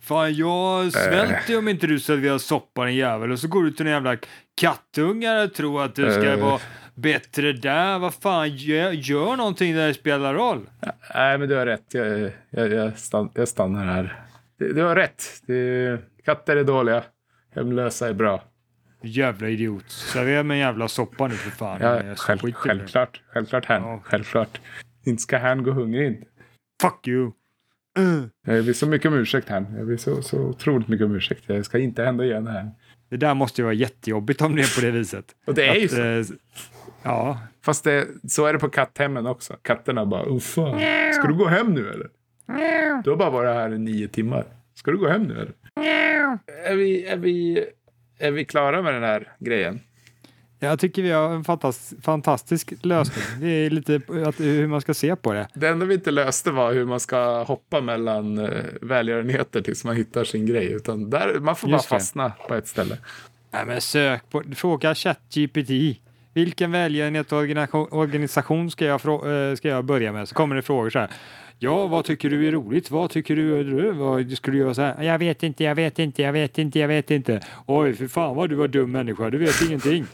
Fan, 0.00 0.34
jag 0.34 0.92
svälter 0.92 1.52
ju 1.52 1.58
om 1.58 1.68
inte 1.68 1.86
du 1.86 2.00
serverar 2.00 2.38
soppa 2.38 2.86
en 2.88 2.94
jävel 2.94 3.32
och 3.32 3.38
så 3.38 3.48
går 3.48 3.62
du 3.62 3.70
till 3.70 3.86
en 3.86 3.92
jävla 3.92 4.16
kattungar 4.60 5.44
och 5.44 5.54
tror 5.54 5.82
att 5.84 5.94
du 5.94 6.12
ska 6.12 6.32
Eh. 6.32 6.40
vara 6.40 6.60
bättre 6.94 7.52
där. 7.52 7.98
Vad 7.98 8.14
fan, 8.14 8.56
gör, 8.56 8.92
gör 8.92 9.36
någonting 9.36 9.74
där 9.74 9.86
det 9.88 9.94
spelar 9.94 10.34
roll. 10.34 10.68
Nej, 11.14 11.38
men 11.38 11.48
du 11.48 11.54
har 11.54 11.66
rätt. 11.66 11.94
Jag, 11.94 12.30
jag, 12.50 12.72
jag, 12.72 12.98
stann, 12.98 13.30
jag 13.34 13.48
stannar 13.48 13.84
här. 13.84 14.22
Du, 14.58 14.72
du 14.72 14.82
har 14.82 14.96
rätt. 14.96 15.24
Det, 15.46 15.98
katter 16.24 16.56
är 16.56 16.64
dåliga. 16.64 17.02
Hemlösa 17.54 18.08
är 18.08 18.12
bra. 18.12 18.42
Jävla 19.02 19.48
idiot. 19.48 19.90
Servera 19.90 20.42
mig 20.42 20.54
en 20.54 20.66
jävla 20.66 20.88
soppa 20.88 21.28
nu 21.28 21.34
för 21.34 21.50
fan. 21.50 21.78
Ja, 21.80 22.14
själv, 22.16 22.40
det. 22.42 22.52
självklart. 22.52 23.22
Självklart, 23.32 23.64
han. 23.64 23.82
Ja. 23.82 24.00
Självklart. 24.04 24.60
Inte 25.04 25.22
ska 25.22 25.38
han 25.38 25.62
gå 25.62 25.70
hungrig. 25.70 26.24
Fuck 26.82 27.08
you. 27.08 27.32
Uh. 27.98 28.24
Jag 28.46 28.64
ber 28.64 28.72
så 28.72 28.86
mycket 28.86 29.08
om 29.08 29.14
ursäkt, 29.14 29.48
han. 29.48 29.66
Jag 29.76 29.86
ber 29.86 29.96
så, 29.96 30.22
så 30.22 30.38
otroligt 30.38 30.88
mycket 30.88 31.04
om 31.04 31.14
ursäkt. 31.16 31.44
Jag 31.46 31.64
ska 31.64 31.78
inte 31.78 32.04
hända 32.04 32.24
igen 32.24 32.44
det 32.44 32.50
här. 32.50 32.70
Det 33.10 33.16
där 33.16 33.34
måste 33.34 33.60
ju 33.60 33.64
vara 33.64 33.74
jättejobbigt 33.74 34.42
om 34.42 34.56
det 34.56 34.62
är 34.62 34.80
på 34.80 34.86
det 34.86 34.90
viset. 34.90 35.24
Och 35.46 35.54
det 35.54 35.68
är 35.68 35.74
ju 35.74 35.84
Att, 35.84 35.90
så. 36.26 36.34
eh, 36.34 36.38
ja, 37.02 37.40
Fast 37.64 37.84
det, 37.84 38.06
så 38.28 38.46
är 38.46 38.52
det 38.52 38.58
på 38.58 38.68
katthemmen 38.68 39.26
också. 39.26 39.56
Katterna 39.62 40.06
bara, 40.06 40.22
oh 40.22 40.38
fan. 40.40 40.80
Ska 41.14 41.28
du 41.28 41.34
gå 41.34 41.46
hem 41.46 41.74
nu 41.74 41.90
eller? 41.90 42.08
Du 43.02 43.10
har 43.10 43.16
bara 43.16 43.30
varit 43.30 43.54
här 43.54 43.74
i 43.74 43.78
nio 43.78 44.08
timmar. 44.08 44.44
Ska 44.74 44.90
du 44.90 44.98
gå 44.98 45.08
hem 45.08 45.22
nu 45.22 45.34
eller? 45.34 45.52
Är 46.64 46.76
vi, 46.76 47.04
är 47.06 47.16
vi, 47.16 47.64
är 48.18 48.30
vi 48.30 48.44
klara 48.44 48.82
med 48.82 48.94
den 48.94 49.02
här 49.02 49.32
grejen? 49.38 49.80
jag 50.60 50.80
tycker 50.80 51.02
vi 51.02 51.10
har 51.10 51.30
en 51.30 51.44
fantas 51.44 51.94
fantastisk 52.02 52.72
lösning. 52.82 53.24
Det 53.40 53.48
är 53.48 53.70
lite 53.70 54.00
att, 54.26 54.40
hur 54.40 54.66
man 54.66 54.80
ska 54.80 54.94
se 54.94 55.16
på 55.16 55.32
det. 55.32 55.48
Det 55.54 55.68
enda 55.68 55.86
vi 55.86 55.94
inte 55.94 56.10
löste 56.10 56.50
var 56.50 56.72
hur 56.72 56.84
man 56.84 57.00
ska 57.00 57.42
hoppa 57.42 57.80
mellan 57.80 58.38
uh, 58.38 58.50
välgörenheter 58.82 59.60
tills 59.60 59.84
man 59.84 59.96
hittar 59.96 60.24
sin 60.24 60.46
grej. 60.46 60.72
Utan 60.72 61.10
där, 61.10 61.38
man 61.40 61.56
får 61.56 61.70
Just 61.70 61.88
bara 61.90 61.96
det. 61.96 62.00
fastna 62.00 62.32
på 62.48 62.54
ett 62.54 62.68
ställe. 62.68 62.98
Nej, 63.50 63.66
men 63.66 63.80
sök 63.80 64.30
på, 64.30 64.42
fråga 64.54 64.94
ChatGPT. 64.94 65.70
Vilken 66.34 66.72
välgörenhet 66.72 67.32
och 67.32 67.38
organisation- 67.38 67.88
organisation 67.90 68.70
ska 68.70 68.84
jag, 68.84 69.00
eh, 69.04 69.54
ska 69.54 69.68
jag 69.68 69.84
börja 69.84 70.12
med? 70.12 70.28
Så 70.28 70.34
kommer 70.34 70.56
det 70.56 70.62
frågor 70.62 70.90
så 70.90 70.98
här. 70.98 71.10
Ja, 71.60 71.86
vad 71.86 72.04
tycker 72.04 72.30
du 72.30 72.48
är 72.48 72.52
roligt? 72.52 72.90
Vad 72.90 73.10
tycker 73.10 73.36
du? 73.36 73.92
vad 73.92 74.32
ska 74.32 74.50
du 74.50 74.58
göra 74.58 74.74
så 74.74 74.82
här? 74.82 75.02
Jag 75.02 75.18
vet 75.18 75.42
inte, 75.42 75.64
jag 75.64 75.74
vet 75.74 75.98
inte, 75.98 76.22
jag 76.22 76.32
vet 76.32 76.58
inte, 76.58 76.78
jag 76.78 76.88
vet 76.88 77.10
inte. 77.10 77.40
Oj, 77.66 77.94
för 77.94 78.08
fan 78.08 78.36
vad 78.36 78.50
du 78.50 78.54
var 78.56 78.68
dum 78.68 78.92
människa. 78.92 79.30
Du 79.30 79.38
vet 79.38 79.62
ingenting. 79.68 80.04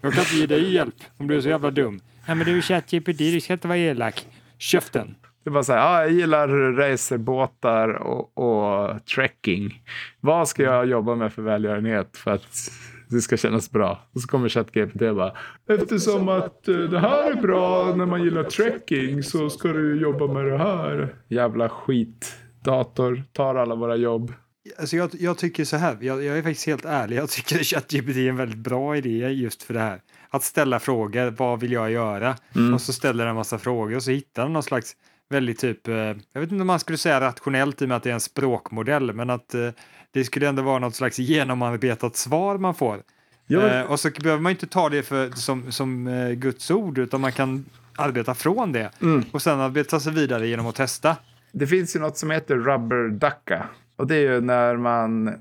Jag 0.00 0.12
kan 0.12 0.22
inte 0.22 0.36
ge 0.36 0.46
dig 0.46 0.72
hjälp 0.74 0.94
om 1.16 1.26
du 1.28 1.36
är 1.36 1.40
så 1.40 1.48
jävla 1.48 1.70
dum. 1.70 2.00
Nej, 2.26 2.36
men 2.36 2.46
du 2.46 2.58
är 2.58 2.62
ChatGPT, 2.62 3.18
du 3.18 3.40
ska 3.40 3.52
inte 3.52 3.68
vara 3.68 3.78
elak. 3.78 4.26
Käften. 4.58 5.14
Det 5.44 5.50
var 5.50 5.62
så 5.62 5.72
här, 5.72 5.94
ah, 5.94 6.02
jag 6.02 6.12
gillar 6.12 6.48
racerbåtar 6.72 7.88
och, 7.88 8.38
och 8.38 9.04
trekking. 9.06 9.82
Vad 10.20 10.48
ska 10.48 10.62
jag 10.62 10.86
jobba 10.86 11.14
med 11.14 11.32
för 11.32 11.42
välgörenhet 11.42 12.16
för 12.16 12.30
att 12.30 12.70
det 13.08 13.20
ska 13.20 13.36
kännas 13.36 13.70
bra? 13.70 14.08
Och 14.14 14.20
så 14.20 14.28
kommer 14.28 14.48
ChatGPT 14.48 14.98
bara, 14.98 15.32
eftersom 15.68 16.28
att 16.28 16.68
eh, 16.68 16.76
det 16.76 16.98
här 16.98 17.30
är 17.30 17.42
bra 17.42 17.94
när 17.96 18.06
man 18.06 18.24
gillar 18.24 18.44
trekking 18.44 19.22
så 19.22 19.50
ska 19.50 19.68
du 19.68 20.00
jobba 20.00 20.26
med 20.26 20.44
det 20.44 20.58
här. 20.58 21.14
Jävla 21.28 21.68
skit. 21.68 22.34
Dator 22.64 23.22
tar 23.32 23.54
alla 23.54 23.74
våra 23.74 23.96
jobb. 23.96 24.32
Alltså 24.78 24.96
jag, 24.96 25.10
jag 25.12 25.38
tycker 25.38 25.64
så 25.64 25.76
här, 25.76 25.96
jag, 26.00 26.24
jag 26.24 26.38
är 26.38 26.42
faktiskt 26.42 26.66
helt 26.66 26.84
ärlig, 26.84 27.16
jag 27.16 27.30
tycker 27.30 27.56
att 27.56 27.66
ChatGPT 27.66 28.16
är 28.16 28.28
en 28.28 28.36
väldigt 28.36 28.58
bra 28.58 28.96
idé 28.96 29.28
just 29.28 29.62
för 29.62 29.74
det 29.74 29.80
här. 29.80 30.00
Att 30.30 30.42
ställa 30.42 30.80
frågor, 30.80 31.30
vad 31.30 31.60
vill 31.60 31.72
jag 31.72 31.90
göra? 31.90 32.36
Och 32.74 32.80
så 32.80 32.92
ställer 32.92 33.24
den 33.24 33.30
en 33.30 33.36
massa 33.36 33.58
frågor 33.58 33.96
och 33.96 34.02
så 34.02 34.10
hittar 34.10 34.42
den 34.42 34.52
någon 34.52 34.62
slags 34.62 34.96
väldigt 35.34 35.58
typ, 35.58 35.88
eh, 35.88 35.94
jag 36.32 36.40
vet 36.40 36.52
inte 36.52 36.60
om 36.60 36.66
man 36.66 36.80
skulle 36.80 36.98
säga 36.98 37.20
rationellt 37.20 37.82
i 37.82 37.84
och 37.84 37.88
med 37.88 37.96
att 37.96 38.02
det 38.02 38.10
är 38.10 38.14
en 38.14 38.20
språkmodell, 38.20 39.12
men 39.12 39.30
att 39.30 39.54
eh, 39.54 39.68
det 40.10 40.24
skulle 40.24 40.48
ändå 40.48 40.62
vara 40.62 40.78
något 40.78 40.94
slags 40.94 41.18
genomarbetat 41.18 42.16
svar 42.16 42.58
man 42.58 42.74
får. 42.74 43.02
Ja, 43.46 43.60
Eh, 43.60 43.82
och 43.82 44.00
så 44.00 44.10
behöver 44.22 44.42
man 44.42 44.50
inte 44.50 44.66
ta 44.66 44.88
det 44.88 45.02
för, 45.02 45.30
som, 45.30 45.72
som 45.72 46.08
Guds 46.36 46.70
ord, 46.70 46.98
utan 46.98 47.20
man 47.20 47.32
kan 47.32 47.64
arbeta 47.96 48.34
från 48.34 48.72
det 48.72 48.90
och 49.32 49.42
sen 49.42 49.60
arbeta 49.60 50.00
sig 50.00 50.12
vidare 50.12 50.48
genom 50.48 50.66
att 50.66 50.74
testa. 50.74 51.16
Det 51.52 51.66
finns 51.66 51.96
ju 51.96 52.00
något 52.00 52.18
som 52.18 52.30
heter 52.30 52.56
rubber 52.56 53.08
ducka. 53.08 53.68
Och 53.96 54.06
det 54.06 54.14
är 54.14 54.20
ju 54.20 54.40
när 54.40 54.76
man 54.76 55.34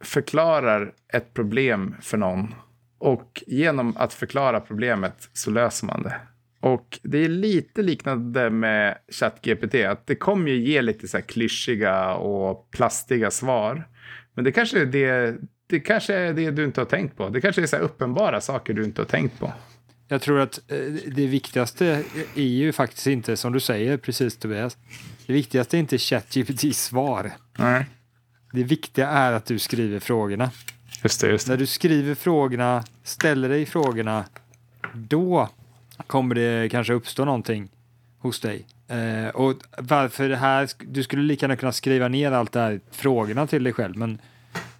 förklarar 0.00 0.92
ett 1.12 1.34
problem 1.34 1.94
för 2.00 2.16
någon. 2.16 2.54
Och 2.98 3.42
genom 3.46 3.96
att 3.96 4.12
förklara 4.12 4.60
problemet 4.60 5.28
så 5.32 5.50
löser 5.50 5.86
man 5.86 6.02
det. 6.02 6.20
Och 6.60 6.98
det 7.02 7.18
är 7.18 7.28
lite 7.28 7.82
liknande 7.82 8.50
med 8.50 8.98
ChatGPT. 9.08 9.74
Att 9.74 10.06
det 10.06 10.14
kommer 10.14 10.50
ju 10.50 10.66
ge 10.66 10.82
lite 10.82 11.08
så 11.08 11.16
här 11.16 11.24
klyschiga 11.24 12.14
och 12.14 12.70
plastiga 12.70 13.30
svar. 13.30 13.88
Men 14.34 14.44
det 14.44 14.52
kanske 14.52 14.80
är 14.80 14.86
det, 14.86 15.36
det, 15.66 15.80
kanske 15.80 16.14
är 16.14 16.32
det 16.32 16.50
du 16.50 16.64
inte 16.64 16.80
har 16.80 16.86
tänkt 16.86 17.16
på. 17.16 17.28
Det 17.28 17.40
kanske 17.40 17.62
är 17.62 17.66
så 17.66 17.76
uppenbara 17.76 18.40
saker 18.40 18.74
du 18.74 18.84
inte 18.84 19.00
har 19.00 19.06
tänkt 19.06 19.38
på. 19.38 19.52
Jag 20.08 20.22
tror 20.22 20.40
att 20.40 20.70
eh, 20.72 20.78
det 21.06 21.26
viktigaste 21.26 22.04
är 22.34 22.42
ju 22.42 22.72
faktiskt 22.72 23.06
inte, 23.06 23.36
som 23.36 23.52
du 23.52 23.60
säger 23.60 23.96
precis 23.96 24.36
Tobias, 24.36 24.78
det 25.26 25.32
viktigaste 25.32 25.76
är 25.76 25.78
inte 25.78 25.98
ChatGPTs 25.98 26.84
svar. 26.84 27.32
Nej. 27.58 27.86
Det 28.52 28.64
viktiga 28.64 29.08
är 29.08 29.32
att 29.32 29.46
du 29.46 29.58
skriver 29.58 30.00
frågorna. 30.00 30.50
Just 31.02 31.20
det, 31.20 31.28
just 31.28 31.46
det. 31.46 31.52
När 31.52 31.58
du 31.58 31.66
skriver 31.66 32.14
frågorna, 32.14 32.84
ställer 33.02 33.48
dig 33.48 33.66
frågorna, 33.66 34.24
då 34.94 35.48
kommer 36.06 36.34
det 36.34 36.68
kanske 36.70 36.92
uppstå 36.92 37.24
någonting 37.24 37.68
hos 38.18 38.40
dig. 38.40 38.66
Eh, 38.88 39.28
och 39.34 39.54
varför 39.78 40.28
det 40.28 40.36
här, 40.36 40.68
du 40.78 41.02
skulle 41.02 41.22
lika 41.22 41.44
gärna 41.44 41.56
kunna 41.56 41.72
skriva 41.72 42.08
ner 42.08 42.32
allt 42.32 42.52
det 42.52 42.60
här 42.60 42.80
frågorna 42.90 43.46
till 43.46 43.64
dig 43.64 43.72
själv, 43.72 43.96
men 43.96 44.18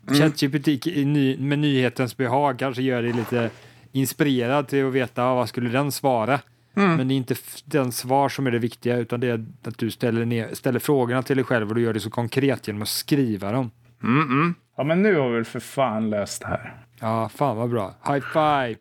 ChatGPT 0.08 0.86
i 0.86 1.04
ny, 1.04 1.38
med 1.38 1.58
nyhetens 1.58 2.16
behag 2.16 2.58
kanske 2.58 2.82
gör 2.82 3.02
dig 3.02 3.12
lite 3.12 3.50
inspirerad 3.92 4.68
till 4.68 4.86
att 4.86 4.92
veta 4.92 5.24
ah, 5.24 5.34
vad 5.34 5.48
skulle 5.48 5.70
den 5.70 5.92
svara. 5.92 6.40
Men 6.74 7.08
det 7.08 7.14
är 7.14 7.16
inte 7.16 7.34
den 7.64 7.92
svar 7.92 8.28
som 8.28 8.46
är 8.46 8.50
det 8.50 8.58
viktiga, 8.58 8.96
utan 8.96 9.20
det 9.20 9.28
är 9.28 9.44
att 9.64 9.78
du 9.78 9.90
ställer, 9.90 10.24
ner, 10.24 10.54
ställer 10.54 10.78
frågorna 10.78 11.22
till 11.22 11.36
dig 11.36 11.44
själv 11.44 11.68
och 11.68 11.74
du 11.74 11.80
gör 11.80 11.92
det 11.92 12.00
så 12.00 12.10
konkret 12.10 12.66
genom 12.66 12.82
att 12.82 12.88
skriva 12.88 13.52
dem. 13.52 13.70
Mm-mm. 14.00 14.54
Ja, 14.76 14.84
men 14.84 15.02
nu 15.02 15.16
har 15.18 15.28
vi 15.28 15.34
väl 15.34 15.44
för 15.44 15.60
fan 15.60 16.10
löst 16.10 16.40
det 16.40 16.46
här. 16.46 16.74
Ja, 17.00 17.28
fan 17.28 17.56
vad 17.56 17.70
bra. 17.70 17.94
High 18.06 18.26
five! 18.32 18.76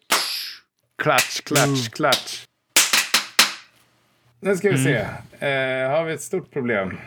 Klatsch, 1.04 1.42
klatsch, 1.44 1.90
klatsch. 1.90 2.44
Nu 4.40 4.56
ska 4.56 4.72
vi 4.72 4.78
se. 4.78 4.96
Eh, 5.40 5.90
har 5.92 6.06
vi 6.06 6.14
ett 6.14 6.22
stort 6.22 6.52
problem? 6.52 6.98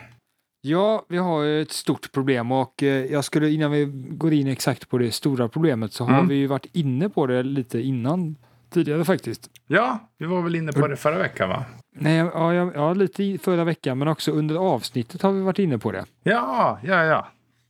Ja, 0.61 1.05
vi 1.09 1.17
har 1.17 1.45
ett 1.45 1.71
stort 1.71 2.11
problem 2.11 2.51
och 2.51 2.83
eh, 2.83 3.05
jag 3.05 3.25
skulle 3.25 3.49
innan 3.49 3.71
vi 3.71 3.85
går 4.09 4.33
in 4.33 4.47
exakt 4.47 4.89
på 4.89 4.97
det 4.97 5.11
stora 5.11 5.49
problemet 5.49 5.93
så 5.93 6.03
har 6.03 6.13
Mm. 6.13 6.27
vi 6.27 6.35
ju 6.35 6.47
varit 6.47 6.65
inne 6.73 7.09
på 7.09 7.27
det 7.27 7.43
lite 7.43 7.79
innan 7.81 8.35
tidigare 8.69 9.05
faktiskt. 9.05 9.49
Ja, 9.67 9.99
vi 10.17 10.25
var 10.25 10.41
väl 10.41 10.55
inne 10.55 10.71
på 10.71 10.87
det 10.87 10.95
förra 10.97 11.17
veckan 11.17 11.49
va? 11.49 11.65
Nej, 11.95 12.15
ja, 12.17 12.53
ja, 12.53 12.71
ja, 12.75 12.93
lite 12.93 13.37
förra 13.43 13.63
veckan 13.63 13.97
men 13.97 14.07
också 14.07 14.31
under 14.31 14.55
avsnittet 14.55 15.21
har 15.21 15.31
vi 15.31 15.41
varit 15.41 15.59
inne 15.59 15.77
på 15.77 15.91
det. 15.91 16.05
Ja, 16.23 16.79
ja, 16.83 17.03
ja. 17.03 17.27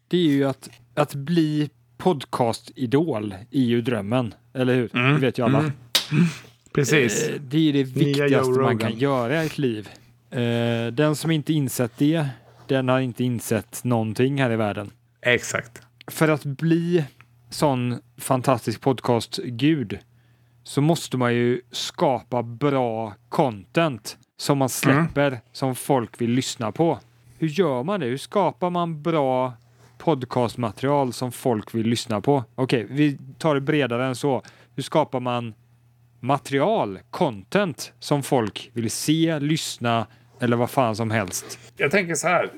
Det 0.08 0.17
är 0.17 0.21
ju 0.32 0.43
att, 0.45 0.69
att 0.95 1.13
bli 1.15 1.69
podcast-idol 1.97 3.36
är 3.51 3.62
ju 3.63 3.82
drömmen, 3.82 4.34
eller 4.53 4.75
hur? 4.75 4.95
Mm, 4.95 5.13
Det 5.13 5.19
vet 5.19 5.38
ju 5.39 5.43
alla. 5.45 5.60
mm. 5.60 5.71
Precis. 6.74 7.28
Eh, 7.28 7.36
Det 7.41 7.69
är 7.69 7.74
det 7.74 7.84
viktigaste 7.84 8.52
man 8.60 8.78
kan 8.78 8.93
göra 8.98 9.43
i 9.43 9.45
ett 9.45 9.58
liv. 9.58 9.89
Eh, 10.32 10.88
Den 10.93 11.15
som 11.15 11.32
inte 11.32 11.54
insett 11.54 11.91
det, 11.98 12.26
den 12.67 12.89
har 12.89 13.00
inte 13.00 13.24
insett 13.24 13.84
någonting 13.84 14.41
här 14.41 14.52
i 14.52 14.56
världen. 14.56 14.91
Exakt. 15.22 15.82
För 16.08 16.28
att 16.28 16.45
bli 16.45 17.04
sån 17.50 18.00
fantastisk 18.17 18.82
podcast-gud 18.82 20.00
så 20.63 20.82
måste 20.82 21.17
man 21.17 21.34
ju 21.36 21.62
skapa 21.72 22.43
bra 22.43 23.13
content 23.30 24.17
som 24.38 24.58
man 24.58 24.69
släpper, 24.69 25.39
som 25.52 25.76
folk 25.76 26.22
vill 26.22 26.32
lyssna 26.32 26.72
på. 26.72 27.00
Hur 27.38 27.48
gör 27.48 27.84
man 27.84 28.00
det? 28.00 28.06
Hur 28.06 28.17
skapar 28.17 28.69
man 28.69 29.02
bra 29.02 29.54
podcastmaterial 29.98 31.13
som 31.13 31.32
folk 31.32 31.76
vill 31.76 31.88
lyssna 31.88 32.22
på? 32.22 32.43
Okej, 32.56 32.88
vi 32.89 33.17
tar 33.38 33.56
det 33.56 33.62
bredare 33.62 34.06
än 34.06 34.15
så. 34.15 34.41
Hur 34.76 34.84
skapar 34.84 35.19
man 35.19 35.54
material, 36.19 36.99
content 37.10 37.93
som 37.99 38.23
folk 38.23 38.71
vill 38.73 38.91
se, 38.91 39.39
lyssna 39.39 40.08
eller 40.39 40.58
vad 40.58 40.69
fan 40.69 40.95
som 40.95 41.12
helst? 41.12 41.60
Jag 41.77 41.91
tänker 41.91 42.15
så 42.15 42.27
här. 42.27 42.49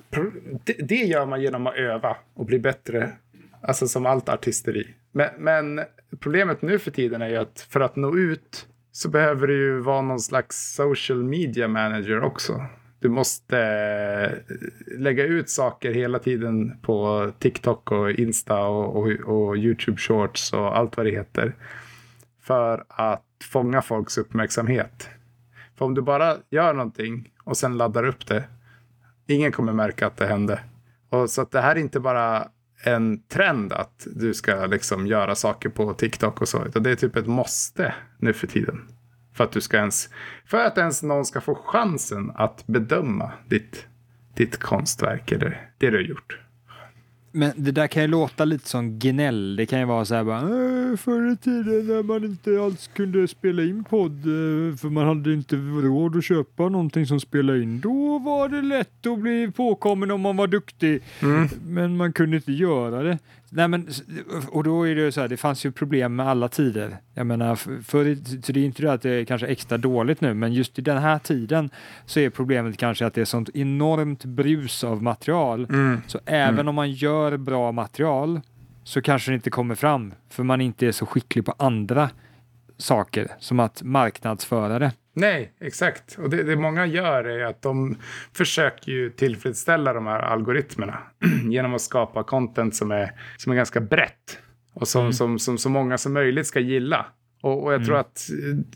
Det, 0.77 0.95
gör 0.95 1.25
man 1.25 1.41
genom 1.41 1.67
att 1.67 1.75
öva 1.75 2.17
och 2.33 2.45
bli 2.45 2.59
bättre. 2.59 3.11
Alltså 3.61 3.87
som 3.87 4.05
allt 4.05 4.29
artisteri. 4.29 4.87
Men, 5.11 5.29
men 5.37 5.81
problemet 6.19 6.61
nu 6.61 6.79
för 6.79 6.91
tiden 6.91 7.21
är 7.21 7.29
ju 7.29 7.37
att 7.37 7.67
för 7.69 7.79
att 7.79 7.95
nå 7.95 8.17
ut 8.17 8.67
så 8.91 9.09
behöver 9.09 9.47
det 9.47 9.53
ju 9.53 9.79
vara 9.79 10.01
någon 10.01 10.19
slags 10.19 10.75
social 10.75 11.23
media 11.23 11.67
manager 11.67 12.21
också. 12.21 12.65
Du 12.99 13.09
måste 13.09 13.59
eh, 13.59 14.55
lägga 14.97 15.23
ut 15.23 15.49
saker 15.49 15.93
hela 15.93 16.19
tiden 16.19 16.79
på 16.81 17.31
TikTok 17.39 17.91
och 17.91 18.11
Insta 18.11 18.63
och, 18.63 18.95
och, 18.95 19.07
och 19.07 19.57
YouTube 19.57 19.97
Shorts 19.97 20.53
och 20.53 20.77
allt 20.77 20.97
vad 20.97 21.05
det 21.05 21.11
heter. 21.11 21.55
För 22.41 22.83
att 22.87 23.23
fånga 23.43 23.81
folks 23.81 24.17
uppmärksamhet. 24.17 25.09
För 25.77 25.85
om 25.85 25.93
du 25.93 26.01
bara 26.01 26.37
gör 26.49 26.73
någonting 26.73 27.31
och 27.43 27.57
sen 27.57 27.77
laddar 27.77 28.03
upp 28.03 28.27
det. 28.27 28.43
Ingen 29.27 29.51
kommer 29.51 29.73
märka 29.73 30.07
att 30.07 30.17
det 30.17 30.27
hände. 30.27 30.59
Och 31.09 31.29
så 31.29 31.41
att 31.41 31.51
det 31.51 31.61
här 31.61 31.75
är 31.75 31.79
inte 31.79 31.99
bara 31.99 32.47
en 32.83 33.23
trend 33.23 33.73
att 33.73 34.07
du 34.15 34.33
ska 34.33 34.65
liksom 34.65 35.07
göra 35.07 35.35
saker 35.35 35.69
på 35.69 35.93
TikTok 35.93 36.41
och 36.41 36.47
så. 36.47 36.65
Utan 36.65 36.83
det 36.83 36.91
är 36.91 36.95
typ 36.95 37.15
ett 37.15 37.27
måste 37.27 37.93
nu 38.17 38.33
för 38.33 38.47
tiden. 38.47 38.87
För 39.33 39.43
att 39.43 39.51
du 39.51 39.61
ska 39.61 39.77
ens, 39.77 40.09
för 40.45 40.57
att 40.57 40.77
ens 40.77 41.03
någon 41.03 41.25
ska 41.25 41.41
få 41.41 41.55
chansen 41.55 42.31
att 42.35 42.67
bedöma 42.67 43.31
ditt, 43.47 43.87
ditt 44.35 44.57
konstverk 44.57 45.31
eller 45.31 45.69
det 45.77 45.89
du 45.89 45.97
har 45.97 46.03
gjort. 46.03 46.39
Men 47.31 47.51
det 47.55 47.71
där 47.71 47.87
kan 47.87 48.01
ju 48.01 48.07
låta 48.07 48.45
lite 48.45 48.69
som 48.69 48.99
gnäll. 48.99 49.55
Det 49.55 49.65
kan 49.65 49.79
ju 49.79 49.85
vara 49.85 50.05
så 50.05 50.15
här 50.15 50.23
bara 50.23 50.39
"Äh, 50.39 50.97
förr 50.97 51.31
i 51.33 51.37
tiden 51.37 51.87
när 51.87 52.03
man 52.03 52.23
inte 52.23 52.61
alls 52.61 52.89
kunde 52.93 53.27
spela 53.27 53.63
in 53.63 53.83
podd 53.83 54.11
eh, 54.17 54.75
för 54.77 54.89
man 54.89 55.07
hade 55.07 55.33
inte 55.33 55.55
råd 55.55 56.15
att 56.17 56.23
köpa 56.23 56.69
någonting 56.69 57.05
som 57.05 57.19
spelade 57.19 57.63
in. 57.63 57.79
Då 57.79 58.19
var 58.19 58.49
det 58.49 58.61
lätt 58.61 59.07
att 59.07 59.19
bli 59.19 59.51
påkommen 59.55 60.11
om 60.11 60.21
man 60.21 60.37
var 60.37 60.47
duktig. 60.47 61.01
Men 61.65 61.97
man 61.97 62.13
kunde 62.13 62.35
inte 62.35 62.51
göra 62.51 63.03
det. 63.03 63.17
Nej, 63.53 63.67
men, 63.67 63.87
och 64.49 64.63
då 64.63 64.87
är 64.87 64.95
det 64.95 65.11
så 65.11 65.21
här, 65.21 65.27
det 65.27 65.37
fanns 65.37 65.65
ju 65.65 65.71
problem 65.71 66.15
med 66.15 66.27
alla 66.27 66.47
tider. 66.47 66.97
Jag 67.13 67.27
menar, 67.27 67.55
för, 67.55 68.15
så 68.41 68.51
det 68.51 68.59
är 68.59 68.65
inte 68.65 68.81
det 68.81 68.93
att 68.93 69.01
det 69.01 69.09
är 69.09 69.25
kanske 69.25 69.47
extra 69.47 69.77
dåligt 69.77 70.21
nu, 70.21 70.33
men 70.33 70.53
just 70.53 70.79
i 70.79 70.81
den 70.81 70.97
här 70.97 71.19
tiden 71.19 71.69
så 72.05 72.19
är 72.19 72.29
problemet 72.29 72.77
kanske 72.77 73.05
att 73.05 73.13
det 73.13 73.21
är 73.21 73.25
sånt 73.25 73.49
enormt 73.53 74.25
brus 74.25 74.83
av 74.83 75.03
material. 75.03 75.67
Så 76.07 76.19
även 76.25 76.67
om 76.67 76.75
man 76.75 76.91
gör 76.91 77.20
bra 77.37 77.71
material 77.71 78.41
så 78.83 79.01
kanske 79.01 79.31
det 79.31 79.35
inte 79.35 79.49
kommer 79.49 79.75
fram, 79.75 80.13
för 80.29 80.43
man 80.43 80.61
inte 80.61 80.87
är 80.87 80.91
så 80.91 81.05
skicklig 81.05 81.45
på 81.45 81.53
andra 81.57 82.09
saker, 82.77 83.31
som 83.39 83.59
att 83.59 83.83
marknadsföra 83.83 84.79
det. 84.79 84.91
Nej, 85.13 85.53
exakt. 85.59 86.17
Och 86.19 86.29
det, 86.29 86.43
det 86.43 86.55
många 86.55 86.85
gör 86.85 87.23
är 87.23 87.45
att 87.45 87.61
de 87.61 87.97
försöker 88.33 88.91
ju 88.91 89.09
tillfredsställa 89.09 89.93
de 89.93 90.07
här 90.07 90.19
algoritmerna 90.19 90.99
genom 91.49 91.73
att 91.73 91.81
skapa 91.81 92.23
content 92.23 92.75
som 92.75 92.91
är, 92.91 93.11
som 93.37 93.51
är 93.51 93.55
ganska 93.55 93.81
brett 93.81 94.39
och 94.73 94.87
som, 94.87 95.13
som, 95.13 95.39
som 95.39 95.57
så 95.57 95.69
många 95.69 95.97
som 95.97 96.13
möjligt 96.13 96.47
ska 96.47 96.59
gilla. 96.59 97.05
Och, 97.41 97.63
och 97.63 97.73
jag 97.73 97.85
tror 97.85 97.97
att 97.97 98.29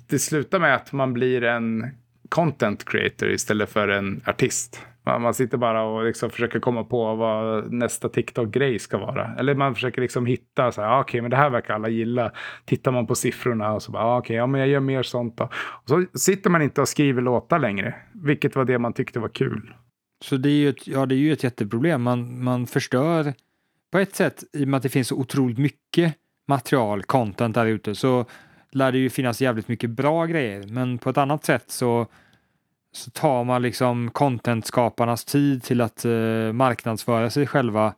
det 0.08 0.19
slutar 0.19 0.60
med 0.60 0.75
att 0.75 0.91
man 0.91 1.13
blir 1.13 1.43
en 1.43 1.86
content 2.29 2.86
creator 2.86 3.31
istället 3.31 3.69
för 3.69 3.88
en 3.88 4.21
artist. 4.25 4.81
Man, 5.06 5.22
man 5.22 5.34
sitter 5.34 5.58
bara 5.58 5.84
och 5.84 6.06
liksom 6.06 6.30
försöker 6.30 6.60
komma 6.60 6.84
på 6.84 7.15
vad 7.15 7.72
nästa 7.74 8.10
TikTok-grej 8.10 8.80
ska 8.80 8.98
vara. 8.98 9.36
Eller 9.39 9.56
man 9.56 9.76
försöker 9.76 10.02
liksom 10.02 10.26
hitta 10.26 10.72
så 10.72 10.82
här, 10.82 10.89
okay, 10.89 11.02
okej, 11.02 11.22
men 11.22 11.32
det 11.32 11.38
här 11.38 11.50
verkar 11.50 11.74
alla 11.74 11.89
gilla. 11.89 12.32
Tittar 12.65 12.91
man 12.91 13.08
på 13.08 13.15
siffrorna 13.15 13.74
och 13.74 13.84
så 13.84 13.91
bara, 13.91 14.04
ah, 14.04 14.18
okej, 14.18 14.36
ja, 14.36 14.48
men 14.48 14.62
jag 14.62 14.70
gör 14.70 14.80
mer 14.80 15.04
sånt 15.04 15.38
då. 15.38 15.44
Och 15.54 15.89
så 15.89 16.06
sitter 16.13 16.50
man 16.50 16.62
inte 16.62 16.82
och 16.82 16.88
skriver 16.88 17.22
låtar 17.22 17.60
längre, 17.60 17.96
vilket 18.13 18.56
var 18.56 18.65
det 18.65 18.80
man 18.80 18.94
tyckte 18.94 19.20
var 19.20 19.30
kul. 19.30 19.74
Så 20.24 20.38
det 20.38 20.50
är 20.50 20.54
ju 20.54 20.70
ett, 20.70 20.88
ja, 20.88 21.06
det 21.06 21.15
är 21.15 21.18
ju 21.18 21.34
ett 21.34 21.44
jätteproblem. 21.44 22.02
Man, 22.02 22.44
man 22.44 22.68
förstör 22.68 23.34
på 23.91 24.00
ett 24.00 24.15
sätt, 24.15 24.44
i 24.54 24.63
och 24.63 24.68
med 24.68 24.78
att 24.78 24.84
det 24.84 24.89
finns 24.89 25.08
så 25.08 25.15
otroligt 25.15 25.58
mycket 25.58 26.13
material, 26.48 27.04
content 27.04 27.56
där 27.56 27.65
ute, 27.65 27.96
så 27.96 28.26
lär 28.72 28.91
det 28.91 28.98
ju 28.98 29.10
finnas 29.10 29.41
jävligt 29.41 29.68
mycket 29.68 29.89
bra 29.89 30.26
grejer. 30.26 30.63
Men 30.68 30.98
på 30.98 31.10
ett 31.10 31.18
annat 31.18 31.46
sätt 31.46 31.65
så, 31.68 32.08
så 32.95 33.12
tar 33.12 33.43
man 33.43 33.62
liksom 33.62 34.12
contentskaparnas 34.12 35.25
tid 35.25 35.63
till 35.63 35.81
att 35.81 36.05
eh, 36.05 36.12
marknadsföra 36.53 37.29
sig 37.29 37.47
själva 37.47 37.93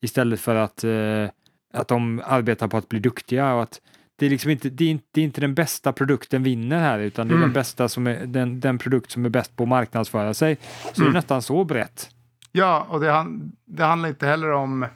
istället 0.00 0.40
för 0.40 0.54
att, 0.54 0.84
eh, 0.84 1.30
att 1.72 1.88
de 1.88 2.22
arbetar 2.24 2.68
på 2.68 2.76
att 2.76 2.88
bli 2.88 2.98
duktiga 2.98 3.54
och 3.54 3.62
att 3.62 3.80
det 4.16 4.26
är 4.26 4.30
liksom 4.30 4.50
inte, 4.50 4.68
det 4.70 4.84
är 4.84 4.88
inte, 4.88 5.04
det 5.12 5.20
är 5.20 5.24
inte 5.24 5.40
den 5.40 5.54
bästa 5.54 5.92
produkten 5.92 6.42
vinner 6.42 6.78
här 6.78 6.98
utan 6.98 7.28
det 7.28 7.32
är 7.32 7.36
Mm. 7.36 7.48
den 7.48 7.52
bästa 7.52 7.88
som 7.88 8.06
är 8.06 8.26
den, 8.26 8.60
den 8.60 8.78
produkt 8.78 9.10
som 9.10 9.24
är 9.24 9.28
bäst 9.28 9.56
på 9.56 9.62
att 9.62 9.68
marknadsföra 9.68 10.34
sig. 10.34 10.56
Så 10.92 11.02
det 11.02 11.08
är 11.08 11.12
nästan 11.12 11.42
så 11.42 11.64
brett. 11.64 12.10
Ja, 12.52 12.86
och 12.88 13.00
det, 13.00 13.26
det 13.64 13.84
handlar 13.84 14.08
inte 14.08 14.26
heller 14.26 14.50
om 14.52 14.86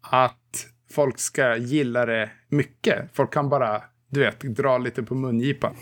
att 0.00 0.66
folk 0.90 1.18
ska 1.18 1.56
gilla 1.56 2.06
det 2.06 2.30
mycket. 2.48 3.10
Folk 3.12 3.32
kan 3.32 3.48
bara, 3.48 3.82
du 4.14 4.20
vet, 4.20 4.40
dra 4.40 4.78
lite 4.78 5.02
på 5.02 5.14
mungipan. 5.14 5.74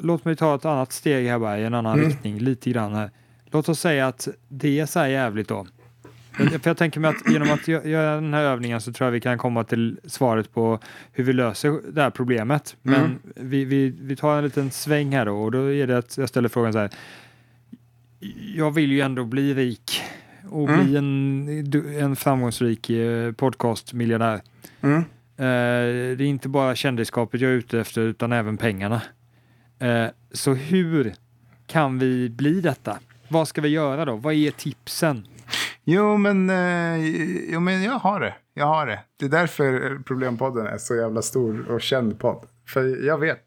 Låt 0.00 0.24
mig 0.24 0.36
ta 0.36 0.54
ett 0.54 0.64
annat 0.64 0.92
steg 0.92 1.26
här 1.28 1.38
bara 1.38 1.58
i 1.58 1.64
en 1.64 1.74
annan 1.74 1.98
riktning, 1.98 2.38
lite 2.38 2.70
grann 2.70 2.94
här. 2.94 3.10
Låt 3.50 3.68
oss 3.68 3.80
säga 3.80 4.06
att 4.06 4.28
det 4.48 4.80
är 4.80 4.86
så 4.86 4.98
här 4.98 5.06
jävligt 5.08 5.48
då. 5.48 5.66
För 6.36 6.60
jag 6.70 6.76
tänker 6.76 7.00
mig 7.00 7.08
att 7.10 7.32
genom 7.32 7.50
att 7.50 7.60
gö- 7.60 7.86
göra 7.88 8.14
den 8.14 8.34
här 8.34 8.42
övningen 8.42 8.80
så 8.80 8.92
tror 8.92 9.06
jag 9.06 9.12
vi 9.12 9.20
kan 9.20 9.38
komma 9.38 9.64
till 9.64 9.98
svaret 10.04 10.52
på 10.54 10.78
hur 11.12 11.24
vi 11.24 11.32
löser 11.32 11.80
det 11.92 12.02
här 12.02 12.10
problemet. 12.10 12.76
Men 12.82 12.94
Mm. 13.04 13.18
vi, 13.36 13.64
vi, 13.64 13.94
vi 14.00 14.16
tar 14.16 14.38
en 14.38 14.44
liten 14.44 14.70
sväng 14.70 15.12
här 15.12 15.26
då 15.26 15.36
och 15.42 15.50
då 15.52 15.72
är 15.72 15.86
det 15.86 15.98
att 15.98 16.18
jag 16.18 16.28
ställer 16.28 16.48
frågan 16.48 16.72
så 16.72 16.78
här. 16.78 16.90
Jag 18.56 18.70
vill 18.70 18.92
ju 18.92 19.00
ändå 19.00 19.24
bli 19.24 19.54
rik 19.54 20.00
och 20.50 20.68
Mm. 20.68 20.86
bli 20.86 20.96
en, 20.96 21.98
en 22.02 22.16
framgångsrik 22.16 22.90
eh, 22.90 23.32
podcastmiljonär. 23.32 24.40
Mm. 24.80 25.04
Eh, 25.38 26.16
det 26.16 26.24
är 26.24 26.26
inte 26.26 26.48
bara 26.48 26.74
kändisskapet 26.74 27.40
jag 27.40 27.50
är 27.50 27.54
ute 27.54 27.80
efter 27.80 28.00
utan 28.00 28.32
även 28.32 28.56
pengarna. 28.56 29.02
Eh, 29.78 30.06
så 30.32 30.54
hur 30.54 31.14
kan 31.66 31.98
vi 31.98 32.30
bli 32.30 32.60
detta? 32.60 32.98
Vad 33.28 33.48
ska 33.48 33.60
vi 33.60 33.68
göra 33.68 34.04
då? 34.04 34.16
Vad 34.16 34.34
är 34.34 34.50
tipsen? 34.50 35.26
Jo, 35.84 36.16
men, 36.16 36.50
eh, 36.50 37.08
jo, 37.52 37.60
men 37.60 37.82
jag 37.82 37.92
har 37.98 38.20
det. 38.20 38.34
Jag 38.54 38.66
har 38.66 38.86
det. 38.86 39.00
Det 39.16 39.24
är 39.24 39.30
därför 39.30 39.98
Problempodden 40.02 40.66
är 40.66 40.78
så 40.78 40.96
jävla 40.96 41.22
stor 41.22 41.70
och 41.70 41.80
känd 41.80 42.18
podd. 42.18 42.46
För 42.68 43.06
jag 43.06 43.18
vet. 43.18 43.42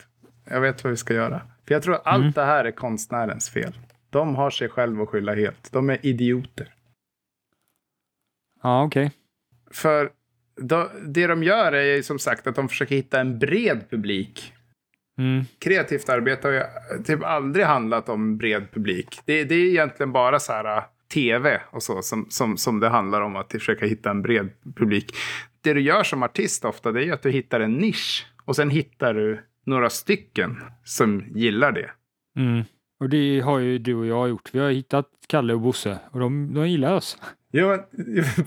Jag 0.49 0.61
vet 0.61 0.83
vad 0.83 0.91
vi 0.91 0.97
ska 0.97 1.13
göra. 1.13 1.41
För 1.67 1.73
jag 1.73 1.83
tror 1.83 1.95
att 1.95 2.07
allt 2.07 2.35
det 2.35 2.45
här 2.45 2.65
är 2.65 2.71
konstnärens 2.71 3.49
fel. 3.49 3.77
De 4.09 4.35
har 4.35 4.49
sig 4.49 4.69
själva 4.69 5.03
att 5.03 5.09
skylla 5.09 5.35
helt. 5.35 5.71
De 5.71 5.89
är 5.89 6.05
idioter. 6.05 6.73
Ja, 8.63 8.83
okej. 8.83 9.11
För 9.71 10.11
då, 10.61 10.91
det 11.07 11.27
de 11.27 11.43
gör 11.43 11.71
är 11.71 12.01
som 12.01 12.19
sagt 12.19 12.47
att 12.47 12.55
de 12.55 12.69
försöker 12.69 12.95
hitta 12.95 13.19
en 13.19 13.39
bred 13.39 13.89
publik. 13.89 14.53
Mm. 15.17 15.45
Kreativt 15.59 16.09
arbete 16.09 16.47
har 16.47 16.53
ju 16.53 16.63
typ 17.03 17.23
aldrig 17.23 17.65
handlat 17.65 18.09
om 18.09 18.37
bred 18.37 18.71
publik. 18.71 19.19
Det, 19.25 19.43
det 19.43 19.55
är 19.55 19.65
egentligen 19.65 20.11
bara 20.11 20.39
så 20.39 20.51
här 20.51 20.77
äh, 20.77 20.83
tv 21.13 21.61
och 21.71 21.83
så 21.83 22.01
som, 22.01 22.25
som, 22.29 22.57
som 22.57 22.79
det 22.79 22.89
handlar 22.89 23.21
om 23.21 23.35
att 23.35 23.51
försöka 23.51 23.85
hitta 23.85 24.09
en 24.09 24.21
bred 24.21 24.49
publik. 24.75 25.15
Det 25.61 25.73
du 25.73 25.81
gör 25.81 26.03
som 26.03 26.23
artist 26.23 26.65
ofta 26.65 26.91
det 26.91 27.05
är 27.05 27.13
att 27.13 27.21
du 27.21 27.31
hittar 27.31 27.59
en 27.59 27.73
nisch 27.73 28.27
och 28.45 28.55
sen 28.55 28.69
hittar 28.69 29.13
du 29.13 29.43
några 29.65 29.89
stycken 29.89 30.61
som 30.83 31.23
gillar 31.35 31.71
det. 31.71 31.91
Mm. 32.37 32.63
Och 32.99 33.09
det 33.09 33.39
har 33.39 33.59
ju 33.59 33.77
du 33.77 33.95
och 33.95 34.05
jag 34.05 34.29
gjort. 34.29 34.49
Vi 34.53 34.59
har 34.59 34.69
hittat 34.69 35.05
Kalle 35.27 35.53
och 35.53 35.61
Bosse 35.61 35.99
och 36.11 36.19
de, 36.19 36.53
de 36.53 36.69
gillar 36.69 36.93
oss. 36.93 37.17
Jo, 37.53 37.77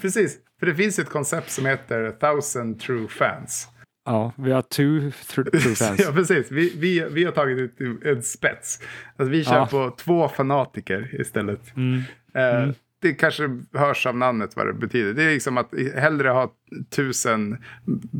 precis. 0.00 0.38
För 0.58 0.66
det 0.66 0.74
finns 0.74 0.98
ett 0.98 1.08
koncept 1.08 1.50
som 1.50 1.66
heter 1.66 2.10
thousand 2.10 2.80
true 2.80 3.08
fans. 3.08 3.68
Ja, 4.04 4.32
vi 4.36 4.52
har 4.52 4.62
two 4.62 5.10
true 5.34 5.60
fans. 5.76 6.00
ja, 6.04 6.12
precis. 6.12 6.50
Vi, 6.50 6.72
vi, 6.78 7.06
vi 7.10 7.24
har 7.24 7.32
tagit 7.32 7.58
ut 7.58 8.04
en 8.04 8.22
spets. 8.22 8.80
Alltså, 9.16 9.30
vi 9.32 9.44
kör 9.44 9.54
Ja. 9.56 9.66
på 9.66 9.90
två 9.98 10.28
fanatiker 10.28 11.20
istället. 11.20 11.76
Mm. 11.76 12.00
Eh, 12.34 12.74
Det 13.02 13.12
kanske 13.14 13.48
hörs 13.72 14.06
av 14.06 14.16
namnet 14.16 14.56
vad 14.56 14.66
det 14.66 14.72
betyder. 14.72 15.12
Det 15.14 15.22
är 15.22 15.30
liksom 15.34 15.58
att 15.58 15.70
hellre 15.94 16.28
ha 16.28 16.52
tusen 16.96 17.56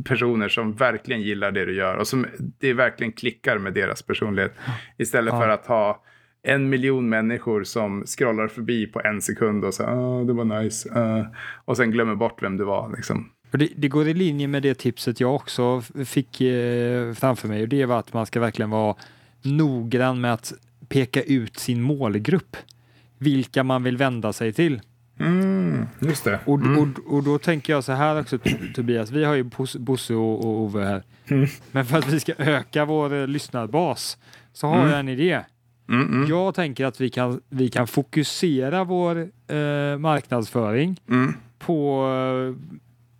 personer 0.05 0.49
som 0.49 0.73
verkligen 0.75 1.21
gillar 1.21 1.51
det 1.51 1.65
du 1.65 1.75
gör 1.75 1.95
och 1.95 2.07
som 2.07 2.25
det 2.59 2.73
verkligen 2.73 3.13
klickar 3.13 3.57
med 3.57 3.73
deras 3.73 4.01
personlighet. 4.01 4.53
Istället 4.97 5.33
Ja. 5.33 5.39
för 5.41 5.49
att 5.49 5.65
ha 5.65 6.03
en 6.43 6.69
miljon 6.69 7.09
människor 7.09 7.63
som 7.63 8.03
scrollar 8.05 8.47
förbi 8.47 8.87
på 8.87 9.01
en 9.01 9.21
sekund 9.21 9.65
och 9.65 9.73
säger 9.73 9.89
ah, 9.89 10.23
det 10.23 10.33
var 10.33 10.61
nice. 10.61 10.89
eh", 10.89 11.25
och 11.65 11.77
sen 11.77 11.91
glömmer 11.91 12.15
bort 12.15 12.43
vem 12.43 12.57
du 12.57 12.63
var. 12.63 12.93
Liksom. 12.95 13.29
Det, 13.51 13.69
det 13.75 13.87
går 13.87 14.07
i 14.07 14.13
linje 14.13 14.47
med 14.47 14.63
det 14.63 14.73
tipset 14.73 15.19
jag 15.19 15.35
också 15.35 15.81
fick 16.05 16.41
eh, 16.41 17.13
framför 17.13 17.47
mig 17.47 17.61
och 17.61 17.67
det 17.69 17.85
var 17.85 17.99
att 17.99 18.13
man 18.13 18.25
ska 18.25 18.39
verkligen 18.39 18.69
vara 18.69 18.95
noggrann 19.41 20.21
med 20.21 20.33
att 20.33 20.53
peka 20.87 21.23
ut 21.23 21.57
sin 21.59 21.81
målgrupp. 21.81 22.57
Vilka 23.17 23.63
man 23.63 23.83
vill 23.83 23.97
vända 23.97 24.33
sig 24.33 24.53
till. 24.53 24.81
Mm, 25.19 25.85
just 25.99 26.23
det. 26.23 26.39
Och, 26.45 26.59
och, 26.77 27.13
och 27.15 27.23
då 27.23 27.37
tänker 27.37 27.73
jag 27.73 27.83
så 27.83 27.91
här 27.91 28.19
också 28.19 28.37
Tobias, 28.75 29.11
vi 29.11 29.23
har 29.23 29.33
ju 29.35 29.43
Bos- 29.43 29.77
Bosse 29.79 30.13
och, 30.13 30.39
och 30.45 30.61
Ove 30.61 30.83
här. 30.85 31.03
Mm. 31.27 31.47
Men 31.71 31.85
för 31.85 31.97
att 31.97 32.07
vi 32.13 32.19
ska 32.19 32.33
öka 32.37 32.85
vår 32.85 33.13
eh, 33.13 33.27
lyssnarbas 33.27 34.17
så 34.53 34.67
har 34.67 34.87
jag 34.89 34.99
en 34.99 35.09
idé. 35.09 35.39
Mm, 35.89 36.07
mm, 36.07 36.29
Jag 36.29 36.55
tänker 36.55 36.85
att 36.85 37.01
vi 37.01 37.09
kan, 37.09 37.41
vi 37.49 37.69
kan 37.69 37.87
fokusera 37.87 38.83
vår 38.83 39.17
eh, 39.47 39.97
marknadsföring 39.97 40.99
mm. 41.09 41.33
på 41.59 42.05
eh, 42.07 42.73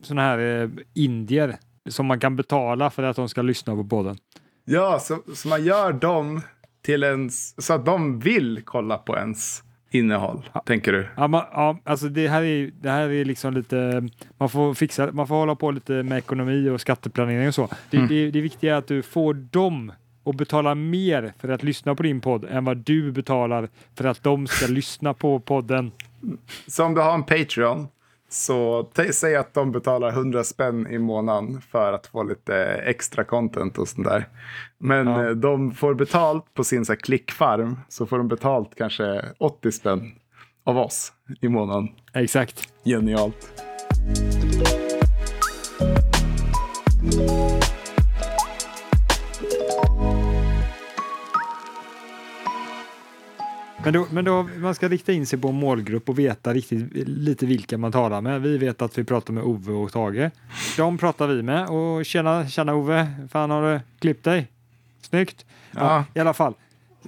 sådana 0.05 0.21
här 0.21 0.61
eh, 0.61 0.69
indier 0.93 1.55
som 1.89 2.05
man 2.05 2.19
kan 2.19 2.35
betala 2.35 2.89
för 2.89 3.03
att 3.03 3.15
de 3.15 3.29
ska 3.29 3.41
lyssna 3.41 3.75
på 3.75 3.83
podden. 3.83 4.17
Ja, 4.65 4.99
så, 4.99 5.19
så 5.33 5.47
man 5.47 5.63
gör 5.63 5.93
dem 5.93 6.41
till 6.81 7.03
ens, 7.03 7.65
så 7.65 7.73
att 7.73 7.85
de 7.85 8.19
vill 8.19 8.61
kolla 8.65 8.97
på 8.97 9.17
ens 9.17 9.63
innehåll, 9.91 10.49
tänker 10.65 10.91
du? 10.91 11.07
Ja, 11.17 11.27
man, 11.27 11.43
ja, 11.51 11.77
alltså 11.83 12.09
det 12.09 12.27
här 12.27 12.43
är, 12.43 12.71
det 12.81 12.89
här 12.89 13.09
är 13.09 13.25
liksom 13.25 13.53
lite, 13.53 14.09
man 14.37 14.49
får 14.49 14.73
fixa, 14.73 15.11
man 15.11 15.27
får 15.27 15.35
hålla 15.35 15.55
på 15.55 15.71
lite 15.71 15.93
med 15.93 16.17
ekonomi 16.17 16.69
och 16.69 16.81
skatteplanering 16.81 17.47
och 17.47 17.55
så. 17.55 17.69
Det, 17.89 17.97
det, 18.07 18.31
det 18.31 18.41
viktiga 18.41 18.73
är 18.73 18.77
att 18.77 18.87
du 18.87 19.01
får 19.01 19.33
dem 19.33 19.91
att 20.25 20.35
betala 20.35 20.75
mer 20.75 21.33
för 21.39 21.49
att 21.49 21.63
lyssna 21.63 21.95
på 21.95 22.03
din 22.03 22.21
podd 22.21 22.45
än 22.45 22.65
vad 22.65 22.77
du 22.77 23.11
betalar 23.11 23.69
för 23.97 24.05
att 24.05 24.23
de 24.23 24.47
ska 24.47 24.67
lyssna 24.73 25.13
på 25.13 25.39
podden. 25.39 25.91
Så 26.67 26.83
om 26.85 26.93
du 26.93 27.01
har 27.01 27.13
en 27.13 27.23
Patreon, 27.23 27.87
så 28.29 28.89
säg 29.13 29.35
att 29.35 29.53
de 29.53 29.71
betalar 29.71 30.09
100 30.09 30.43
spänn 30.43 30.87
i 30.87 30.97
månaden 30.97 31.61
för 31.71 31.93
att 31.93 32.07
få 32.07 32.23
lite 32.23 32.55
extra 32.65 33.23
content 33.23 33.77
och 33.77 33.87
sånt 33.87 34.07
där. 34.07 34.27
Men 34.77 35.07
Ja. 35.07 35.23
eh, 35.25 35.29
de 35.31 35.71
får 35.71 35.93
betalt 35.93 36.53
på 36.53 36.63
sin 36.63 36.85
så 36.85 36.91
här, 36.93 36.99
klickfarm, 36.99 37.79
så 37.89 38.05
får 38.05 38.17
de 38.17 38.27
betalt 38.27 38.75
kanske 38.77 39.25
80 39.37 39.71
spänn 39.71 40.11
av 40.63 40.77
oss 40.77 41.13
i 41.41 41.47
månaden. 41.49 41.87
Exakt. 42.13 42.69
Genialt. 42.85 43.49
Men, 53.83 53.93
då, 53.93 54.05
men 54.11 54.25
då, 54.25 54.49
man 54.57 54.75
ska 54.75 54.87
rikta 54.87 55.11
in 55.11 55.25
sig 55.25 55.39
på 55.39 55.47
en 55.47 55.55
målgrupp 55.55 56.09
och 56.09 56.19
veta 56.19 56.53
riktigt 56.53 57.07
lite 57.07 57.45
vilka 57.45 57.77
man 57.77 57.91
talar 57.91 58.21
med. 58.21 58.41
Vi 58.41 58.57
vet 58.57 58.81
att 58.81 58.97
vi 58.97 59.03
pratar 59.03 59.33
med 59.33 59.43
Ove 59.43 59.71
och 59.71 59.91
Tage. 59.91 60.29
De 60.77 60.97
pratar 60.97 61.27
vi 61.27 61.43
med 61.43 61.67
och 61.67 62.05
tjena, 62.05 62.47
tjena 62.47 62.75
Ove, 62.75 63.07
fan 63.31 63.49
har 63.49 63.73
du 63.73 63.79
klippt 63.99 64.23
dig? 64.23 64.47
Snyggt. 65.01 65.45
Ja, 65.71 65.79
Ja. 65.79 66.05
I 66.13 66.19
alla 66.19 66.33
fall. 66.33 66.53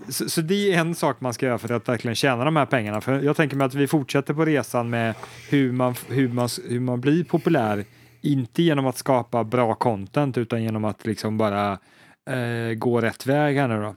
Så, 0.09 0.29
så 0.29 0.41
det 0.41 0.73
är 0.73 0.79
en 0.79 0.95
sak 0.95 1.21
man 1.21 1.33
ska 1.33 1.45
göra 1.45 1.57
för 1.57 1.71
att 1.71 1.89
verkligen 1.89 2.15
tjäna 2.15 2.45
de 2.45 2.55
här 2.55 2.65
pengarna. 2.65 3.01
För 3.01 3.21
jag 3.21 3.35
tänker 3.35 3.55
mig 3.55 3.65
att 3.65 3.73
vi 3.73 3.88
fortsätter 3.88 4.33
på 4.33 4.45
resan 4.45 4.89
med 4.89 5.15
hur 5.49 5.71
man, 5.71 5.95
hur 6.07 6.27
man, 6.29 6.49
hur 6.69 6.79
man 6.79 7.01
blir 7.01 7.23
populär. 7.23 7.85
Inte 8.21 8.63
genom 8.63 8.85
att 8.85 8.97
skapa 8.97 9.43
bra 9.43 9.75
content 9.75 10.38
utan 10.38 10.63
genom 10.63 10.85
att 10.85 11.05
liksom 11.05 11.38
bara 11.38 11.71
eh, 12.29 12.73
gå 12.77 13.01
rätt 13.01 13.25
väg 13.25 13.57
här 13.57 13.67
nu 13.67 13.81
då. 13.81 13.95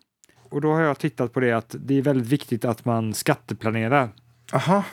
Och 0.49 0.61
då 0.61 0.73
har 0.73 0.81
jag 0.81 0.99
tittat 0.99 1.33
på 1.33 1.41
det 1.41 1.53
att 1.53 1.75
det 1.79 1.99
är 1.99 2.03
väldigt 2.03 2.29
viktigt 2.29 2.65
att 2.65 2.85
man 2.85 3.15
skatteplanerar. 3.15 4.09
Aha. 4.53 4.85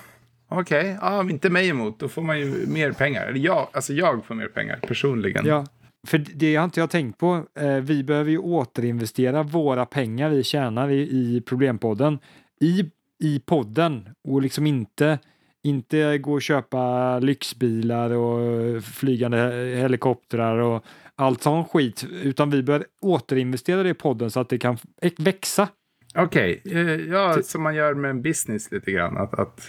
Okej, 0.48 0.98
ja, 1.02 1.30
inte 1.30 1.50
mig 1.50 1.70
emot. 1.70 2.00
Då 2.00 2.08
får 2.08 2.22
man 2.22 2.39
ju 2.39 2.68
mer 2.68 2.91
pengar. 2.91 3.26
Eller 3.28 3.39
jag, 3.39 3.68
alltså 3.72 3.94
jag 3.94 4.26
får 4.26 4.36
mer 4.36 4.48
pengar 4.48 4.80
personligen. 4.88 5.46
Ja, 5.46 5.65
för 6.08 6.18
det 6.18 6.56
har 6.56 6.63
inte 6.63 6.80
jag 6.80 6.89
tänkt 6.89 7.18
på. 7.20 7.46
Eh, 7.60 7.76
vi 7.76 8.04
behöver 8.04 8.32
ju 8.32 8.38
återinvestera 8.38 9.44
våra 9.44 9.86
pengar 9.86 10.30
vi 10.30 10.44
tjänar 10.44 10.89
i, 10.89 11.02
i 11.02 11.41
Problempodden 11.41 12.20
i 12.62 12.91
i 13.20 13.39
podden 13.39 14.10
och 14.28 14.41
liksom 14.41 14.68
inte, 14.68 15.20
inte 15.63 16.18
gå 16.18 16.34
och 16.34 16.41
köpa 16.41 17.20
lyxbilar 17.20 18.10
och 18.10 18.84
flygande 18.84 19.38
helikoptrar 19.78 20.58
och 20.58 20.84
allt 21.15 21.41
sån 21.43 21.65
skit, 21.65 22.06
utan 22.23 22.49
vi 22.49 22.63
bör 22.63 22.86
återinvestera 23.01 23.84
det 23.84 23.89
i 23.89 23.93
podden 23.93 24.32
så 24.32 24.39
att 24.39 24.49
det 24.49 24.58
kan 24.58 24.78
växa. 25.17 25.67
Okej, 26.15 26.62
eh, 26.65 26.80
ja, 26.82 27.38
som 27.43 27.63
man 27.63 27.75
gör 27.75 27.93
med 27.93 28.10
en 28.10 28.21
business 28.21 28.71
lite 28.71 28.91
grann. 28.91 29.17
Att, 29.17 29.39
att 29.39 29.62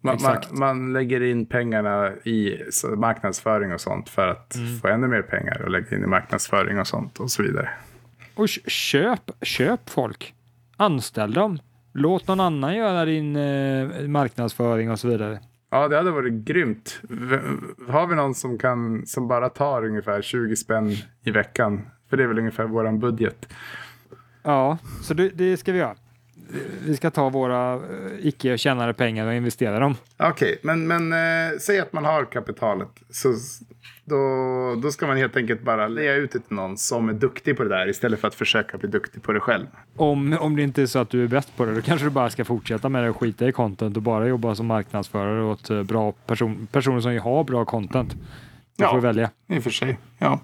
man, 0.00 0.18
man, 0.22 0.36
man 0.50 0.92
lägger 0.92 1.20
in 1.22 1.46
pengarna 1.46 2.12
i 2.24 2.56
marknadsföring 2.96 3.72
och 3.72 3.80
sånt 3.80 4.08
för 4.08 4.28
att 4.28 4.54
Mm. 4.54 4.78
få 4.78 4.88
ännu 4.88 5.06
mer 5.08 5.22
pengar 5.22 5.62
och 5.62 5.70
lägga 5.70 5.96
in 5.96 6.02
i 6.04 6.06
marknadsföring 6.06 6.78
och 6.78 6.86
sånt 6.86 7.18
och 7.20 7.30
så 7.30 7.42
vidare. 7.42 7.70
Och 8.34 8.48
köp, 8.66 9.30
köp 9.42 9.90
folk. 9.90 10.34
Anställ 10.76 11.32
dem. 11.34 11.58
Låt 11.94 12.28
någon 12.28 12.40
annan 12.40 12.76
göra 12.76 13.04
din 13.04 13.36
eh, 13.36 14.08
marknadsföring 14.08 14.90
och 14.90 15.00
så 15.00 15.08
vidare. 15.08 15.40
Ja, 15.70 15.88
det 15.88 15.96
hade 15.96 16.10
varit 16.10 16.32
grymt. 16.32 17.00
Har 17.88 18.06
vi 18.06 18.14
någon 18.14 18.34
som, 18.34 18.58
kan, 18.58 19.06
som 19.06 19.28
bara 19.28 19.48
tar 19.48 19.84
ungefär 19.84 20.22
20 20.22 20.56
spänn 20.56 20.92
i 21.24 21.30
veckan? 21.30 21.80
För 22.10 22.16
det 22.16 22.22
är 22.22 22.26
väl 22.26 22.38
ungefär 22.38 22.64
vår 22.64 22.92
budget. 22.92 23.48
Ja, 24.42 24.78
så 25.02 25.14
det, 25.14 25.28
det 25.28 25.56
ska 25.56 25.72
vi 25.72 25.78
göra. 25.78 25.96
Vi 26.84 26.96
ska 26.96 27.10
ta 27.10 27.28
våra 27.28 27.74
eh, 27.74 27.80
icke 28.18 28.58
tjänade 28.58 28.94
pengar 28.94 29.26
och 29.26 29.34
investera 29.34 29.78
dem. 29.78 29.94
Okej, 30.16 30.58
men, 30.62 30.86
men 30.86 31.12
eh, 31.12 31.58
säg 31.60 31.80
att 31.80 31.92
man 31.92 32.04
har 32.04 32.24
kapitalet. 32.24 32.88
Så 33.10 33.34
då, 34.04 34.16
då 34.82 34.90
ska 34.90 35.06
man 35.06 35.16
helt 35.16 35.36
enkelt 35.36 35.62
bara 35.62 35.88
lägga 35.88 36.14
ut 36.14 36.32
det 36.32 36.38
till 36.38 36.56
någon 36.56 36.76
som 36.78 37.08
är 37.08 37.12
duktig 37.12 37.56
på 37.56 37.62
det 37.62 37.68
där 37.68 37.88
istället 37.88 38.20
för 38.20 38.28
att 38.28 38.34
försöka 38.34 38.78
bli 38.78 38.88
duktig 38.88 39.22
på 39.22 39.32
det 39.32 39.40
själv. 39.40 39.66
Om, 39.96 40.36
om 40.40 40.56
det 40.56 40.62
inte 40.62 40.82
är 40.82 40.86
så 40.86 40.98
att 40.98 41.10
du 41.10 41.24
är 41.24 41.28
bäst 41.28 41.56
på 41.56 41.64
det, 41.64 41.74
då 41.74 41.82
kanske 41.82 42.06
du 42.06 42.10
bara 42.10 42.30
ska 42.30 42.44
fortsätta 42.44 42.88
med 42.88 43.04
det 43.04 43.10
och 43.10 43.16
skita 43.16 43.48
i 43.48 43.52
content 43.52 43.96
och 43.96 44.02
bara 44.02 44.26
jobba 44.28 44.54
som 44.54 44.66
marknadsförare 44.66 45.42
åt 45.42 45.70
eh, 45.70 45.82
bra 45.82 46.12
person, 46.12 46.68
personer 46.72 47.00
som 47.00 47.12
ju 47.12 47.18
har 47.20 47.44
bra 47.44 47.64
content. 47.64 48.14
Du 48.76 48.84
Ja. 48.84 48.90
får 48.90 49.00
välja. 49.00 49.30
I 49.48 49.58
och 49.58 49.62
för 49.62 49.70
sig, 49.70 49.98
ja. 50.18 50.40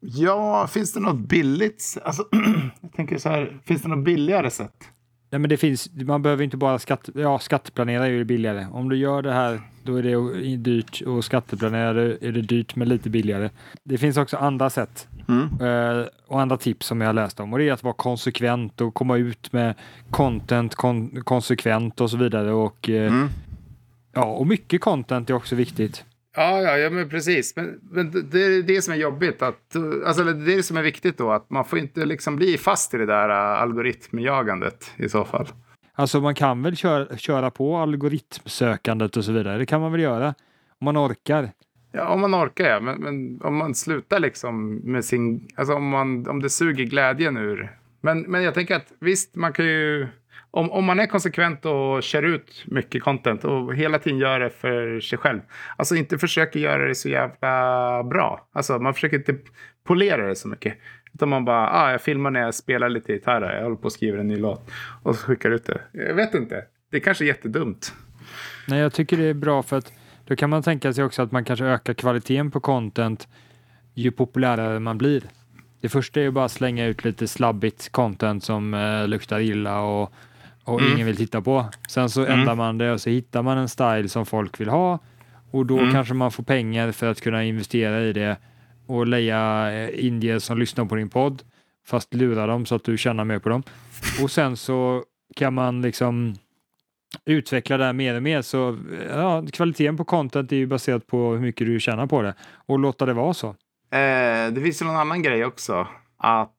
Ja, 0.00 0.66
finns 0.66 0.92
det 0.92 1.00
något 1.00 1.18
billigt? 1.18 1.98
Alltså, 2.04 2.24
jag 2.80 2.92
tänker 2.92 3.18
så 3.18 3.28
här, 3.28 3.58
finns 3.64 3.82
det 3.82 3.88
något 3.88 4.04
billigare 4.04 4.50
sätt? 4.50 4.74
Nej, 5.32 5.38
men 5.38 5.48
det 5.50 5.56
finns, 5.56 5.88
man 5.94 6.22
behöver 6.22 6.44
inte 6.44 6.56
bara 6.56 6.78
skatt, 6.78 7.08
ja, 7.14 7.38
skatteplanera 7.38 8.06
är 8.06 8.10
ju 8.10 8.24
billigare. 8.24 8.66
Om 8.72 8.88
du 8.88 8.96
gör 8.96 9.22
det 9.22 9.32
här, 9.32 9.60
då 9.84 9.96
är 9.96 10.02
det 10.02 10.56
dyrt 10.56 11.00
och 11.06 11.24
skatteplanera 11.24 11.92
det- 11.92 12.18
är 12.26 12.32
det 12.32 12.42
dyrt 12.42 12.76
men 12.76 12.88
lite 12.88 13.10
billigare. 13.10 13.50
Det 13.84 13.98
finns 13.98 14.16
också 14.16 14.36
andra 14.36 14.70
sätt 14.70 15.08
eh, 15.60 16.06
och 16.26 16.40
andra 16.40 16.56
tips 16.56 16.86
som 16.86 17.00
jag 17.00 17.08
har 17.08 17.12
läst 17.14 17.40
om 17.40 17.52
och 17.52 17.58
det 17.58 17.68
är 17.68 17.72
att 17.72 17.82
vara 17.82 17.94
konsekvent 17.94 18.80
och 18.80 18.94
komma 18.94 19.16
ut 19.16 19.52
med 19.52 19.74
content 20.10 20.74
kon, 20.74 21.22
konsekvent 21.24 22.00
och 22.00 22.10
så 22.10 22.16
vidare 22.16 22.52
och 22.52 22.90
eh, 22.90 23.12
ja, 24.14 24.24
och 24.24 24.46
mycket 24.46 24.80
content 24.80 25.30
är 25.30 25.34
också 25.34 25.54
viktigt. 25.56 26.04
Ja, 26.36 26.60
ja, 26.62 26.76
ja 26.76 26.90
men 26.90 27.08
precis. 27.08 27.56
Men, 27.56 27.80
men 27.90 28.10
det- 28.30 28.44
är 28.44 28.62
det 28.62 28.82
som 28.82 28.94
är 28.94 28.98
jobbigt. 28.98 29.42
Att, 29.42 29.76
alltså, 30.06 30.24
det 30.24 30.52
är 30.52 30.56
det 30.56 30.62
som 30.62 30.76
är 30.76 30.82
viktigt 30.82 31.18
då. 31.18 31.30
Att 31.32 31.50
man 31.50 31.64
får 31.64 31.78
inte 31.78 32.04
liksom 32.04 32.36
bli 32.36 32.58
fast 32.58 32.94
i 32.94 32.96
det 32.98 33.06
där 33.06 33.28
uh, 33.28 33.36
algoritmjagandet 33.62 34.90
i 34.96 35.08
så 35.08 35.24
fall. 35.24 35.46
Alltså 35.94 36.20
man 36.20 36.34
kan 36.34 36.62
väl 36.62 36.76
köra, 36.76 37.16
köra 37.16 37.50
på 37.50 37.76
algoritmsökandet 37.76 39.16
och 39.16 39.24
så 39.24 39.32
vidare. 39.32 39.58
Det 39.58 39.66
kan 39.66 39.80
man 39.80 39.92
väl 39.92 40.00
göra 40.00 40.34
om 40.80 40.84
man 40.84 40.96
orkar. 40.98 41.50
Ja, 41.92 42.08
om 42.08 42.20
man 42.20 42.34
orkar 42.34 42.64
ja. 42.64 42.80
Men, 42.80 42.98
men 43.00 43.40
om 43.42 43.56
man 43.56 43.74
slutar 43.74 44.20
liksom 44.20 44.74
med 44.74 45.04
sin... 45.04 45.48
Alltså 45.56 45.74
om, 45.74 45.88
man, 45.88 46.28
om 46.28 46.42
det 46.42 46.50
suger 46.50 46.84
glädjen 46.84 47.36
ur. 47.36 47.76
Men, 48.00 48.20
men 48.20 48.42
jag 48.42 48.54
tänker 48.54 48.76
att 48.76 48.92
visst, 49.00 49.36
man 49.36 49.52
kan 49.52 49.64
ju... 49.64 50.08
Om, 50.50 50.70
om 50.70 50.84
man 50.84 51.00
är 51.00 51.06
konsekvent 51.06 51.66
och 51.66 52.02
kör 52.02 52.22
ut 52.22 52.64
mycket 52.66 53.02
content 53.02 53.44
och 53.44 53.74
hela 53.74 53.98
tiden 53.98 54.18
gör 54.18 54.40
det 54.40 54.50
för 54.50 55.00
sig 55.00 55.18
själv. 55.18 55.40
Alltså 55.76 55.96
inte 55.96 56.18
försöker 56.18 56.60
göra 56.60 56.88
det 56.88 56.94
så 56.94 57.08
jävla 57.08 58.04
bra. 58.04 58.48
Alltså 58.52 58.78
man 58.78 58.94
försöker 58.94 59.16
inte 59.16 59.36
polera 59.86 60.26
det 60.26 60.36
så 60.36 60.48
mycket. 60.48 60.78
Utan 61.14 61.28
man 61.28 61.44
bara, 61.44 61.70
ah, 61.70 61.90
jag 61.90 62.00
filmar 62.00 62.30
när 62.30 62.40
jag 62.40 62.54
spelar 62.54 62.88
lite 62.88 63.12
gitarr. 63.12 63.42
här. 63.42 63.56
Jag 63.56 63.62
håller 63.62 63.76
på 63.76 63.86
att 63.86 63.92
skriva 63.92 64.20
en 64.20 64.28
ny 64.28 64.36
låt. 64.36 64.70
Och 65.02 65.16
så 65.16 65.26
skickar 65.26 65.50
ut 65.50 65.66
det. 65.66 65.80
Jag 65.92 66.14
vet 66.14 66.34
inte. 66.34 66.64
Det 66.90 66.96
är 66.96 67.00
kanske 67.00 67.24
jättedumt. 67.24 67.94
Nej, 68.68 68.78
jag 68.80 68.92
tycker 68.92 69.16
det 69.16 69.24
är 69.24 69.34
bra 69.34 69.62
för 69.62 69.78
att 69.78 69.92
då 70.24 70.36
kan 70.36 70.50
man 70.50 70.62
tänka 70.62 70.92
sig 70.92 71.04
också 71.04 71.22
att 71.22 71.32
man 71.32 71.44
kanske 71.44 71.64
ökar 71.64 71.94
kvaliteten 71.94 72.50
på 72.50 72.60
content 72.60 73.28
ju 73.94 74.10
populärare 74.10 74.80
man 74.80 74.98
blir. 74.98 75.22
Det 75.80 75.88
första 75.88 76.20
är 76.20 76.24
ju 76.24 76.30
bara 76.30 76.44
att 76.44 76.52
slänga 76.52 76.86
ut 76.86 77.04
lite 77.04 77.28
slabbigt 77.28 77.92
content 77.92 78.44
som 78.44 78.74
eh, 78.74 79.08
luktar 79.08 79.40
illa 79.40 79.80
och, 79.80 80.12
och 80.74 80.80
ingen 80.82 81.06
vill 81.06 81.16
titta 81.16 81.40
på. 81.40 81.66
Sen 81.88 82.10
så 82.10 82.26
ändrar 82.26 82.54
man 82.54 82.78
det 82.78 82.92
och 82.92 83.00
så 83.00 83.10
hittar 83.10 83.42
man 83.42 83.58
en 83.58 83.68
style 83.68 84.08
som 84.08 84.26
folk 84.26 84.60
vill 84.60 84.68
ha 84.68 84.98
och 85.50 85.66
då 85.66 85.78
kanske 85.92 86.14
man 86.14 86.32
får 86.32 86.42
pengar 86.42 86.92
för 86.92 87.10
att 87.10 87.20
kunna 87.20 87.44
investera 87.44 88.02
i 88.02 88.12
det 88.12 88.36
och 88.86 89.06
leja 89.06 89.72
eh, 89.72 90.06
indier 90.06 90.38
som 90.38 90.58
lyssnar 90.58 90.84
på 90.84 90.94
din 90.94 91.08
podd 91.08 91.42
fast 91.86 92.14
lura 92.14 92.46
dem 92.46 92.66
så 92.66 92.74
att 92.74 92.84
du 92.84 92.98
tjänar 92.98 93.24
mer 93.24 93.38
på 93.38 93.48
dem. 93.48 93.62
Och 94.22 94.30
sen 94.30 94.56
så 94.56 95.04
kan 95.36 95.54
man 95.54 95.82
liksom 95.82 96.34
utveckla 97.24 97.76
det 97.76 97.84
här 97.84 97.92
mer 97.92 98.14
och 98.14 98.22
mer 98.22 98.42
så 98.42 98.78
ja, 99.08 99.44
kvaliteten 99.52 99.96
på 99.96 100.04
content 100.04 100.52
är 100.52 100.56
ju 100.56 100.66
baserat 100.66 101.06
på 101.06 101.32
hur 101.32 101.40
mycket 101.40 101.66
du 101.66 101.80
tjänar 101.80 102.06
på 102.06 102.22
det 102.22 102.34
och 102.66 102.78
låta 102.78 103.06
det 103.06 103.12
vara 103.12 103.34
så. 103.34 103.48
Eh, 103.90 104.52
det 104.52 104.60
finns 104.62 104.82
ju 104.82 104.86
någon 104.86 104.96
annan 104.96 105.22
grej 105.22 105.44
också. 105.44 105.86
Att 106.16 106.52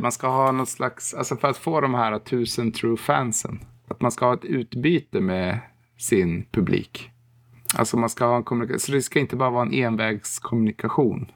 man 0.00 0.12
ska 0.12 0.28
ha 0.28 0.52
något 0.52 0.68
slags, 0.68 1.14
alltså 1.14 1.36
för 1.36 1.48
att 1.48 1.56
få 1.56 1.80
de 1.80 1.94
här 1.94 2.18
tusen 2.18 2.72
true 2.72 2.96
fansen. 2.96 3.60
Att 3.88 4.00
man 4.00 4.10
ska 4.12 4.26
ha 4.26 4.34
ett 4.34 4.44
utbyte 4.44 5.20
med 5.20 5.58
sin 5.98 6.44
publik. 6.52 7.10
Alltså 7.74 7.96
man 7.96 8.08
ska 8.10 8.26
ha 8.26 8.36
en 8.36 8.42
kommunikation, 8.44 8.80
så 8.80 8.92
det 8.92 9.02
ska 9.02 9.18
inte 9.20 9.36
bara 9.36 9.50
vara 9.50 9.62
en 9.66 9.74
envägskommunikation. 9.74 11.30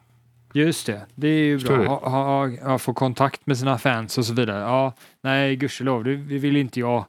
Just 0.55 0.87
det, 0.87 1.07
det 1.15 1.29
är 1.29 1.45
ju 1.45 1.59
Förstår 1.59 1.77
bra. 1.79 1.99
Ha, 1.99 2.09
ha, 2.09 2.49
ha, 2.71 2.79
få 2.79 2.95
kontakt 2.95 3.47
med 3.47 3.59
sina 3.59 3.79
fans 3.79 4.19
och 4.19 4.25
så 4.27 4.35
vidare. 4.35 4.61
Ja, 4.61 4.93
nej, 5.23 5.57
gudskelov, 5.57 6.05
det 6.05 6.15
vill 6.17 6.57
inte 6.57 6.81
jag. 6.81 7.05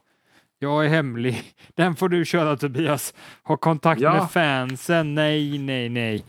Jag 0.58 0.84
är 0.84 0.88
hemlig. 0.88 1.42
Den 1.74 1.96
får 1.96 2.08
du 2.08 2.24
köra 2.24 2.56
Tobias. 2.56 3.14
Ha 3.42 3.56
kontakt 3.56 4.00
Ja. 4.00 4.12
med 4.12 4.30
fansen. 4.30 5.14
Nej, 5.14 5.58
nej, 5.58 5.88
nej. 5.88 6.24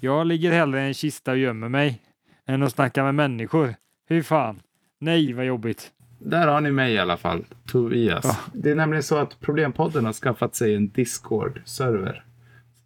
Jag 0.00 0.26
ligger 0.26 0.52
hellre 0.52 0.82
i 0.82 0.86
en 0.86 0.94
kista 0.94 1.30
och 1.30 1.38
gömmer 1.38 1.68
mig 1.68 2.02
än 2.46 2.62
att 2.62 2.72
snacka 2.72 3.04
med 3.04 3.14
människor. 3.14 3.74
Hur 4.12 4.22
fan? 4.22 4.60
Nej, 4.98 5.32
vad 5.32 5.44
jobbigt. 5.46 5.90
Där 6.18 6.46
har 6.48 6.60
ni 6.60 6.70
mig 6.70 6.92
i 6.92 6.98
alla 6.98 7.16
fall, 7.16 7.44
Tobias. 7.66 8.38
Det 8.54 8.70
är 8.70 8.74
nämligen 8.74 9.02
så 9.02 9.16
att 9.18 9.40
Problempodden 9.40 10.04
har 10.04 10.12
skaffat 10.12 10.54
sig 10.56 10.74
en 10.74 10.88
Discord-server. 10.90 12.24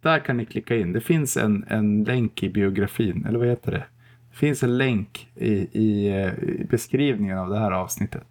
Där 0.01 0.19
kan 0.19 0.37
ni 0.37 0.45
klicka 0.45 0.75
in. 0.75 0.93
Det 0.93 1.01
finns 1.01 1.37
en, 1.37 1.65
en 1.67 2.03
länk 2.03 2.43
i 2.43 2.49
biografin, 2.49 3.25
eller 3.29 3.39
vad 3.39 3.47
heter 3.47 3.71
det? 3.71 3.85
Det 4.31 4.37
finns 4.37 4.63
en 4.63 4.77
länk 4.77 5.27
i, 5.35 5.53
i, 5.71 6.07
eh, 6.07 6.33
i 6.43 6.65
beskrivningen 6.69 7.37
av 7.37 7.49
det 7.49 7.59
här 7.59 7.71
avsnittet. 7.71 8.27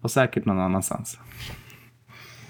Och 0.00 0.10
säkert 0.10 0.44
någon 0.44 0.60
annanstans. 0.60 1.18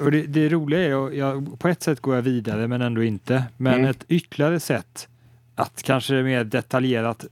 Och 0.01 0.11
det, 0.11 0.23
det 0.23 0.49
roliga 0.49 0.81
är 0.81 1.07
att 1.07 1.15
jag, 1.15 1.61
på 1.61 1.69
ett 1.69 1.83
sätt 1.83 2.01
går 2.01 2.15
jag 2.15 2.23
vidare 2.23 2.69
men 2.69 2.83
ändå 2.83 3.03
inte. 3.03 3.45
Men 3.57 3.75
Mm. 3.75 3.91
ett 3.91 4.05
ytterligare 4.09 4.61
sätt 4.61 5.09
att 5.55 5.83
kanske 5.83 6.23
mer 6.23 6.45
detaljerat 6.45 7.25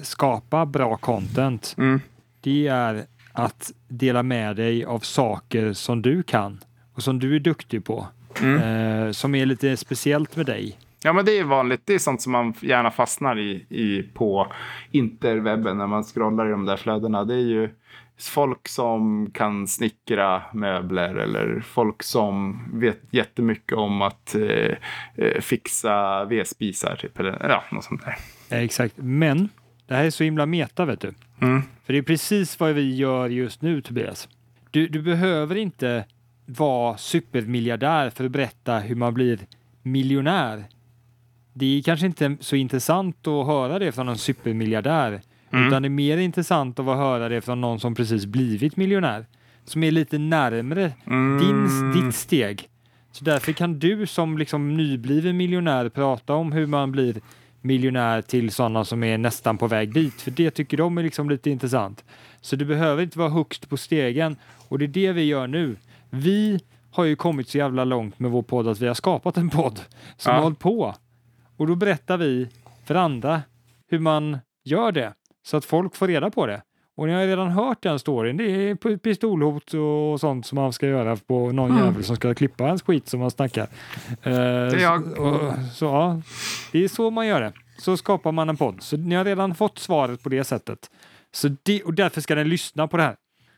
skapa 0.00 0.66
bra 0.66 0.96
content. 0.96 1.74
Mm. 1.78 2.00
Det 2.40 2.68
är 2.68 3.06
att 3.32 3.72
dela 3.88 4.22
med 4.22 4.56
dig 4.56 4.84
av 4.84 4.98
saker 4.98 5.72
som 5.72 6.02
du 6.02 6.22
kan 6.22 6.64
och 6.94 7.02
som 7.02 7.18
du 7.18 7.36
är 7.36 7.40
duktig 7.40 7.84
på. 7.84 8.06
Mm. 8.42 9.06
Eh, 9.06 9.12
som 9.12 9.34
är 9.34 9.46
lite 9.46 9.76
speciellt 9.76 10.36
med 10.36 10.46
dig. 10.46 10.78
Ja, 11.04 11.12
men 11.12 11.24
det 11.24 11.38
är 11.38 11.44
vanligt. 11.44 11.80
Det 11.84 11.94
är 11.94 11.98
sånt 11.98 12.22
som 12.22 12.32
man 12.32 12.54
gärna 12.60 12.90
fastnar 12.90 13.38
i, 13.38 13.66
i 13.68 14.02
på 14.14 14.52
interwebben 14.90 15.78
när 15.78 15.86
man 15.86 16.04
scrollar 16.04 16.48
i 16.48 16.50
de 16.50 16.66
där 16.66 16.76
flödena. 16.76 17.24
Det 17.24 17.34
är 17.34 17.46
ju 17.46 17.70
folk 18.18 18.68
som 18.68 19.30
kan 19.34 19.68
snickra 19.68 20.42
möbler 20.52 21.14
eller 21.14 21.60
folk 21.66 22.02
som 22.02 22.64
vet 22.80 23.00
jättemycket 23.10 23.78
om 23.78 24.02
att 24.02 24.34
eh, 24.34 24.76
eh, 25.16 25.40
fixa 25.40 26.24
vedspisar. 26.24 26.96
Typ, 26.96 27.20
eller 27.20 27.48
ja, 27.48 27.64
något 27.72 27.84
sånt 27.84 28.02
där. 28.04 28.16
Eh, 28.56 28.64
exakt. 28.64 28.94
Men 28.96 29.48
det 29.86 29.94
här 29.94 30.04
är 30.04 30.10
så 30.10 30.24
himla 30.24 30.46
meta 30.46 30.84
vet 30.84 31.00
du. 31.00 31.14
Mm. 31.40 31.62
För 31.84 31.92
det 31.92 31.98
är 31.98 32.02
precis 32.02 32.60
vad 32.60 32.74
vi 32.74 32.94
gör 32.94 33.28
just 33.28 33.62
nu 33.62 33.80
Tobias. 33.80 34.28
Du, 34.70 34.88
du 34.88 35.02
behöver 35.02 35.54
inte 35.54 36.04
vara 36.46 36.96
supermiljardär 36.96 38.10
för 38.10 38.24
att 38.24 38.30
berätta 38.30 38.78
hur 38.78 38.94
man 38.94 39.14
blir 39.14 39.38
miljonär. 39.82 40.64
Det 41.52 41.78
är 41.78 41.82
kanske 41.82 42.06
inte 42.06 42.36
så 42.40 42.56
intressant 42.56 43.26
att 43.26 43.46
höra 43.46 43.78
det 43.78 43.92
från 43.92 44.08
en 44.08 44.18
supermiljardär. 44.18 45.20
Utan 45.52 45.82
det 45.82 45.88
är 45.88 45.90
mer 45.90 46.18
intressant 46.18 46.78
att 46.78 46.86
höra 46.86 47.28
det 47.28 47.40
från 47.40 47.60
någon 47.60 47.80
som 47.80 47.94
precis 47.94 48.26
blivit 48.26 48.76
miljonär. 48.76 49.26
Som 49.64 49.82
är 49.82 49.90
lite 49.90 50.18
närmre 50.18 50.92
din, 51.40 51.92
ditt 51.92 52.14
steg. 52.14 52.68
Så 53.12 53.24
därför 53.24 53.52
kan 53.52 53.78
du 53.78 54.06
som 54.06 54.38
liksom 54.38 54.76
nybliven 54.76 55.36
miljonär 55.36 55.88
prata 55.88 56.34
om 56.34 56.52
hur 56.52 56.66
man 56.66 56.92
blir 56.92 57.14
miljonär 57.62 58.22
till 58.22 58.50
sådana 58.50 58.84
som 58.84 59.04
är 59.04 59.18
nästan 59.18 59.58
på 59.58 59.66
väg 59.66 59.92
dit. 59.94 60.20
För 60.20 60.30
det 60.30 60.50
tycker 60.50 60.76
de 60.76 60.98
är 60.98 61.02
liksom 61.02 61.30
lite 61.30 61.50
intressant. 61.50 62.04
Så 62.40 62.56
du 62.56 62.64
behöver 62.64 63.02
inte 63.02 63.18
vara 63.18 63.28
högst 63.28 63.68
på 63.68 63.76
stegen. 63.76 64.36
Och 64.68 64.78
det 64.78 64.84
är 64.84 64.88
det 64.88 65.12
vi 65.12 65.22
gör 65.24 65.46
nu. 65.46 65.76
Vi 66.10 66.60
har 66.90 67.04
ju 67.04 67.16
kommit 67.16 67.48
så 67.48 67.58
jävla 67.58 67.84
långt 67.84 68.18
med 68.18 68.30
vår 68.30 68.42
podd 68.42 68.68
att 68.68 68.80
vi 68.80 68.86
har 68.86 68.94
skapat 68.94 69.36
en 69.36 69.50
podd 69.50 69.80
som 70.16 70.30
Ja. 70.30 70.36
har 70.36 70.42
hållit 70.42 70.58
på. 70.58 70.94
Och 71.56 71.66
då 71.66 71.74
berättar 71.74 72.16
vi 72.16 72.48
för 72.84 72.94
andra 72.94 73.42
hur 73.90 73.98
man 73.98 74.38
gör 74.64 74.92
det 74.92 75.12
så 75.46 75.56
att 75.56 75.64
folk 75.64 75.96
får 75.96 76.08
reda 76.08 76.30
på 76.30 76.46
det. 76.46 76.62
Och 77.02 77.08
ni 77.08 77.14
har 77.14 77.20
ju 77.22 77.26
redan 77.28 77.50
hört 77.50 77.82
den 77.82 77.98
storyn. 77.98 78.36
Det 78.36 78.44
är 78.44 78.96
pistolhot 78.96 79.74
och 79.74 80.20
sånt 80.20 80.46
som 80.46 80.56
man 80.56 80.72
ska 80.72 80.86
göra 80.86 81.16
på 81.16 81.52
någon 81.52 81.70
Mm. 81.70 81.84
jävel 81.84 82.04
som 82.04 82.16
ska 82.16 82.34
klippa 82.34 82.64
ens 82.66 82.82
skit 82.82 83.08
som 83.08 83.20
man 83.20 83.30
snackar. 83.30 83.66
det 84.22 84.30
är 84.30 84.78
jag. 84.82 85.18
Och, 85.18 85.52
så, 85.72 85.84
ja, 85.84 86.20
det 86.72 86.84
är 86.84 86.88
så 86.88 87.10
man 87.10 87.26
gör 87.26 87.40
det. 87.40 87.52
Så 87.78 87.96
skapar 87.96 88.32
man 88.32 88.48
en 88.48 88.56
podd. 88.56 88.82
Så 88.82 88.96
ni 88.96 89.14
har 89.14 89.24
redan 89.24 89.54
fått 89.54 89.78
svaret 89.78 90.22
på 90.22 90.28
det 90.28 90.44
sättet. 90.44 90.78
Så 91.32 91.56
det, 91.62 91.82
och 91.82 91.94
därför 91.94 92.20
ska 92.20 92.34
den 92.34 92.48
lyssna 92.48 92.88
på 92.88 92.96
det 92.96 93.02
här. 93.02 93.14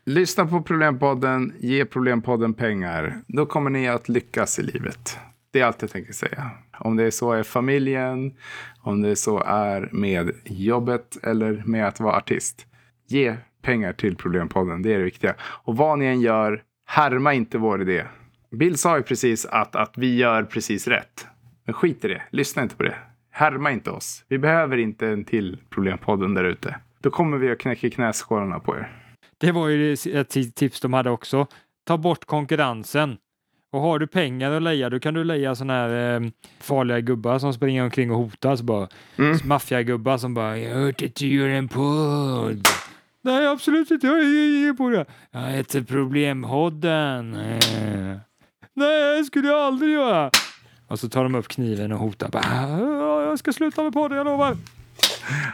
Lyssna 0.07 0.47
på 0.47 0.63
Problempodden, 0.63 1.53
ge 1.59 1.85
Problempodden 1.85 2.55
pengar. 2.55 3.21
Då 3.27 3.47
kommer 3.47 3.71
ni 3.71 3.89
att 3.89 4.09
lyckas 4.09 4.59
i 4.59 4.63
livet. 4.63 5.19
Det 5.51 5.61
är 5.61 5.65
allt 5.65 5.83
jag 5.83 5.91
tänker 5.91 6.13
säga. 6.13 6.51
Om 6.79 6.97
det 6.97 7.05
är 7.05 7.11
så 7.11 7.33
är 7.33 7.43
familjen, 7.43 8.35
om 8.81 9.03
det 9.03 9.09
är 9.09 9.15
så 9.15 9.39
är 9.47 9.89
med 9.93 10.31
jobbet 10.45 11.17
eller 11.23 11.63
med 11.67 11.89
att 11.89 12.01
vara 12.01 12.17
artist. 12.17 12.67
Ge 13.15 13.37
pengar 13.63 13.93
till 13.93 14.17
Problempodden, 14.17 14.83
det 14.83 14.95
är 14.95 14.99
det 14.99 15.05
viktiga. 15.05 15.35
Och 15.41 15.77
vad 15.77 15.99
ni 15.99 16.05
än 16.07 16.21
gör, 16.21 16.63
härma 16.87 17.35
inte 17.35 17.59
vår 17.59 17.83
idé. 17.83 18.05
Bill 18.51 18.79
sa 18.79 18.97
ju 18.97 19.03
precis 19.03 19.47
att, 19.47 19.77
att 19.77 19.93
vi 19.97 20.17
gör 20.17 20.43
precis 20.43 20.89
rätt. 20.89 21.27
Men 21.65 21.75
skit 21.75 22.05
i 22.05 22.09
det, 22.09 22.23
lyssna 22.31 22.63
inte 22.63 22.77
på 22.77 22.83
det. 22.83 22.95
Härma 23.31 23.71
inte 23.71 23.91
oss. 23.91 24.25
Vi 24.29 24.39
behöver 24.39 24.77
inte 24.77 25.09
en 25.09 25.25
till 25.25 25.59
Problempodden 25.71 26.35
där 26.35 26.45
ute. 26.45 26.77
Då 27.01 27.11
kommer 27.11 27.37
vi 27.39 27.51
att 27.51 27.59
knäcka 27.59 27.91
knäskålarna 27.91 28.61
på 28.61 28.77
er. 28.77 28.93
Det 29.39 29.53
var 29.53 29.69
ju 29.69 29.93
ett 29.93 30.55
tips 30.55 30.81
de 30.81 30.93
hade 30.93 31.11
också. 31.11 31.47
Ta 31.87 31.97
bort 31.99 32.25
konkurrensen. 32.25 33.17
Och 33.73 33.81
har 33.81 33.99
du 33.99 34.07
pengar 34.07 34.53
att 34.53 34.63
leja, 34.63 34.91
då 34.91 35.01
kan 35.01 35.15
du 35.15 35.25
leja 35.25 35.55
sådana 35.55 35.73
här 35.73 36.15
eh, 36.15 36.29
farliga 36.61 37.01
gubbar 37.01 37.39
som 37.39 37.55
springer 37.55 37.85
omkring 37.85 38.11
och 38.11 38.31
bara, 38.63 38.89
Mm. 39.19 39.39
Maffiagubbar 39.45 40.19
som 40.19 40.35
bara 40.35 40.59
“Jag 40.59 40.75
har 40.75 40.83
hört 40.83 41.03
att 41.03 41.15
du 41.15 41.27
gör 41.27 41.49
en 41.49 41.69
podd”. 41.69 42.69
Nej, 43.25 43.47
absolut 43.47 43.91
inte. 43.91 44.07
Jag 44.07 44.19
är 44.21 44.73
på 44.73 44.91
det. 44.91 45.05
Jag 45.31 45.41
heter 45.41 45.83
Problemhodden. 45.83 47.31
Nej, 48.77 49.19
det 49.19 49.25
skulle 49.25 49.49
jag 49.49 49.61
aldrig 49.61 49.93
göra. 49.93 50.31
Och 50.89 50.99
så 51.01 51.09
tar 51.09 51.23
de 51.23 51.35
upp 51.35 51.49
kniven 51.49 51.93
och 51.93 51.99
hotar. 51.99 52.29
Bara, 52.29 52.43
"Ja, 52.47 53.23
jag 53.23 53.39
ska 53.39 53.53
sluta 53.53 53.83
med 53.83 53.93
podden, 53.93 54.19
jag 54.19 54.25
lovar. 54.25 54.57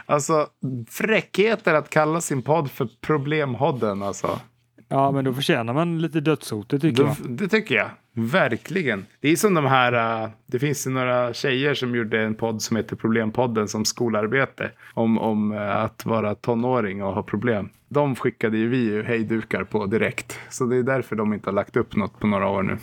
Alltså, 0.05 0.47
fräckheter 0.89 1.73
att 1.73 1.89
kalla 1.89 2.21
sin 2.21 2.41
podd 2.41 2.71
för 2.71 2.87
Problemhodden 3.01 4.03
alltså. 4.03 4.39
Ja, 4.87 5.11
men 5.11 5.25
då 5.25 5.33
förtjänar 5.33 5.73
man 5.73 6.01
lite 6.01 6.19
dödshotet 6.19 6.81
tycker 6.81 7.03
jag. 7.03 7.15
Det, 7.23 7.35
det 7.35 7.47
tycker 7.47 7.75
jag. 7.75 7.89
Verkligen. 8.13 9.05
Det 9.19 9.29
är 9.29 9.35
som 9.35 9.53
de 9.53 9.65
här, 9.65 10.23
äh, 10.23 10.29
det 10.45 10.59
finns 10.59 10.87
ju 10.87 10.91
några 10.91 11.33
tjejer 11.33 11.73
som 11.73 11.95
gjorde 11.95 12.21
en 12.21 12.35
podd 12.35 12.61
som 12.61 12.77
heter 12.77 12.95
Problempodden 12.95 13.67
som 13.67 13.85
skolarbete. 13.85 14.71
Om, 14.93 15.17
om 15.17 15.51
äh, 15.51 15.77
att 15.77 16.05
vara 16.05 16.35
tonåring 16.35 17.03
och 17.03 17.13
ha 17.13 17.23
problem. 17.23 17.69
De 17.89 18.15
skickade 18.15 18.57
ju 18.57 18.67
vi 18.67 18.77
ju 18.77 19.03
hejdukar 19.03 19.63
på 19.63 19.85
direkt. 19.85 20.39
Så 20.49 20.65
det 20.65 20.75
är 20.75 20.83
därför 20.83 21.15
de 21.15 21.33
inte 21.33 21.49
har 21.49 21.53
lagt 21.53 21.75
upp 21.75 21.95
något 21.95 22.19
på 22.19 22.27
några 22.27 22.47
år 22.47 22.63
nu. 22.63 22.77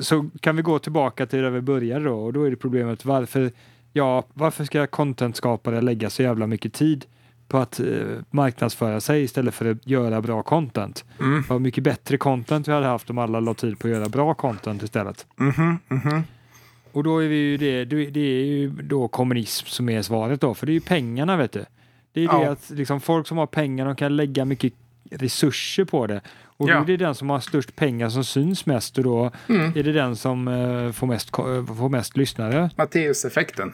så 0.00 0.30
kan 0.40 0.56
vi 0.56 0.62
gå 0.62 0.78
tillbaka 0.78 1.26
till 1.26 1.42
där 1.42 1.50
vi 1.50 1.60
började 1.60 2.04
då 2.04 2.24
och 2.24 2.32
då 2.32 2.44
är 2.44 2.50
det 2.50 2.56
problemet 2.56 3.04
varför, 3.04 3.50
ja, 3.92 4.24
varför 4.34 4.64
ska 4.64 4.86
contentskapare 4.86 5.80
lägga 5.80 6.10
så 6.10 6.22
jävla 6.22 6.46
mycket 6.46 6.72
tid 6.72 7.06
på 7.48 7.58
att 7.58 7.80
eh, 7.80 7.86
marknadsföra 8.30 9.00
sig 9.00 9.22
istället 9.22 9.54
för 9.54 9.70
att 9.70 9.86
göra 9.86 10.20
bra 10.20 10.42
content? 10.42 11.04
Mm. 11.20 11.44
Vad 11.48 11.60
mycket 11.60 11.84
bättre 11.84 12.16
content 12.18 12.68
vi 12.68 12.72
hade 12.72 12.86
haft 12.86 13.10
om 13.10 13.18
alla 13.18 13.40
la 13.40 13.54
tid 13.54 13.78
på 13.78 13.86
att 13.86 13.92
göra 13.94 14.08
bra 14.08 14.34
content 14.34 14.82
istället. 14.82 15.26
Mhm, 15.36 15.78
mhm. 15.88 16.22
Och 16.92 17.04
då 17.04 17.18
är 17.22 17.28
vi 17.28 17.36
ju 17.36 17.56
det, 17.56 17.84
det 17.84 18.10
det 18.10 18.20
är 18.20 18.44
ju 18.44 18.70
då 18.70 19.08
kommunism 19.08 19.66
som 19.66 19.88
är 19.88 20.02
svaret 20.02 20.40
då, 20.40 20.54
för 20.54 20.66
det 20.66 20.72
är 20.72 20.74
ju 20.74 20.80
pengarna 20.80 21.36
vet 21.36 21.52
du. 21.52 21.64
Det 22.12 22.20
är 22.24 22.28
det 22.28 22.44
Ja. 22.44 22.50
att 22.52 22.70
liksom 22.70 23.00
folk 23.00 23.26
som 23.26 23.38
har 23.38 23.46
pengar, 23.46 23.86
de 23.86 23.96
kan 23.96 24.16
lägga 24.16 24.44
mycket 24.44 24.72
resurser 25.10 25.84
på 25.84 26.06
det. 26.06 26.20
Och 26.56 26.66
då 26.66 26.72
Ja. 26.72 26.80
är 26.80 26.84
det 26.84 26.96
den 26.96 27.14
som 27.14 27.30
har 27.30 27.40
störst 27.40 27.76
pengar 27.76 28.08
som 28.08 28.24
syns 28.24 28.66
mest 28.66 28.98
och 28.98 29.04
då 29.04 29.30
Mm. 29.48 29.72
är 29.76 29.82
det 29.82 29.92
den 29.92 30.16
som 30.16 30.48
eh, 30.48 30.92
får, 30.92 31.06
mest, 31.06 31.30
får 31.78 31.88
mest 31.88 32.16
lyssnare. 32.16 32.70
Matteus-effekten. 32.76 33.72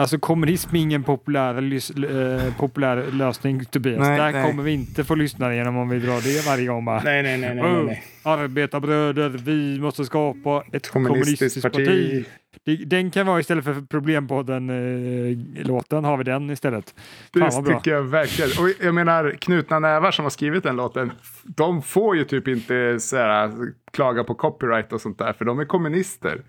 Alltså 0.00 0.18
kommunism 0.18 0.76
är 0.76 0.80
ingen 0.80 1.02
populär, 1.02 1.54
lys- 1.54 2.44
eh, 2.46 2.54
populär 2.56 3.04
lösning 3.12 3.64
Tobias. 3.64 3.98
Nej, 4.08 4.18
Där 4.18 4.32
nej. 4.32 4.50
kommer 4.50 4.62
vi 4.62 4.72
inte 4.72 5.04
få 5.04 5.14
lyssnare 5.14 5.56
genom 5.56 5.76
om 5.76 5.88
vi 5.88 5.98
drar 5.98 6.20
det 6.20 6.46
varje 6.46 6.66
gång. 6.66 6.84
Bara. 6.84 7.02
Nej, 7.02 7.22
nej, 7.22 7.38
nej, 7.38 7.54
nej, 7.54 7.64
Oh, 7.64 7.84
nej. 7.84 8.02
Arbetarbröder, 8.22 9.28
vi 9.28 9.78
måste 9.80 10.04
skapa 10.04 10.62
ett 10.72 10.90
Kommunistiskt 10.90 10.92
kommunistiskt, 10.92 11.62
parti. 11.62 11.86
parti. 11.86 12.24
Det- 12.64 12.84
Den 12.84 13.10
kan 13.10 13.26
vara 13.26 13.40
istället 13.40 13.64
för 13.64 13.74
Problempodden-låten, 13.80 16.04
har 16.04 16.16
vi 16.16 16.24
den 16.24 16.50
istället. 16.50 16.94
Det 17.32 17.40
Fan 17.50 17.64
bra. 17.64 17.78
tycker 17.78 17.90
jag 17.90 18.02
verkligen. 18.02 18.50
Och 18.64 18.70
jag 18.86 18.94
menar, 18.94 19.30
Knutna 19.40 19.78
Nävar 19.78 20.10
som 20.10 20.24
har 20.24 20.30
skrivit 20.30 20.62
den 20.62 20.76
låten, 20.76 21.12
de 21.44 21.82
får 21.82 22.16
ju 22.16 22.24
typ 22.24 22.48
inte 22.48 22.96
så 23.00 23.16
här, 23.16 23.50
klaga 23.92 24.24
på 24.24 24.34
copyright 24.34 24.92
och 24.92 25.00
sånt 25.00 25.18
där, 25.18 25.32
för 25.32 25.44
de 25.44 25.58
är 25.58 25.64
kommunister. 25.64 26.40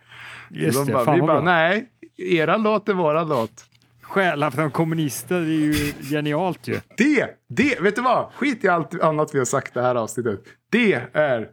Just 0.49 0.79
de 0.79 0.85
det, 0.87 0.93
bara, 0.93 1.05
fan 1.05 1.15
vi 1.15 1.21
bara, 1.21 1.41
bra. 1.41 1.51
nej, 1.51 1.85
era 2.21 2.57
låt 2.57 2.89
är 2.89 2.93
våra 2.93 3.23
låt. 3.23 3.65
Stjäla 4.01 4.51
från 4.51 4.71
kommunister, 4.71 5.39
det 5.39 5.45
är 5.45 5.59
ju 5.59 5.73
genialt 6.09 6.67
ju. 6.67 6.79
Det, 6.97 7.39
det, 7.49 7.81
vet 7.81 7.95
du 7.95 8.01
vad? 8.01 8.31
Skit 8.33 8.63
i 8.63 8.67
allt 8.67 9.01
annat 9.01 9.33
vi 9.33 9.37
har 9.37 9.45
sagt 9.45 9.73
det 9.73 9.81
här 9.81 9.95
avsnittet. 9.95 10.39
Det 10.71 10.93
är, 11.13 11.47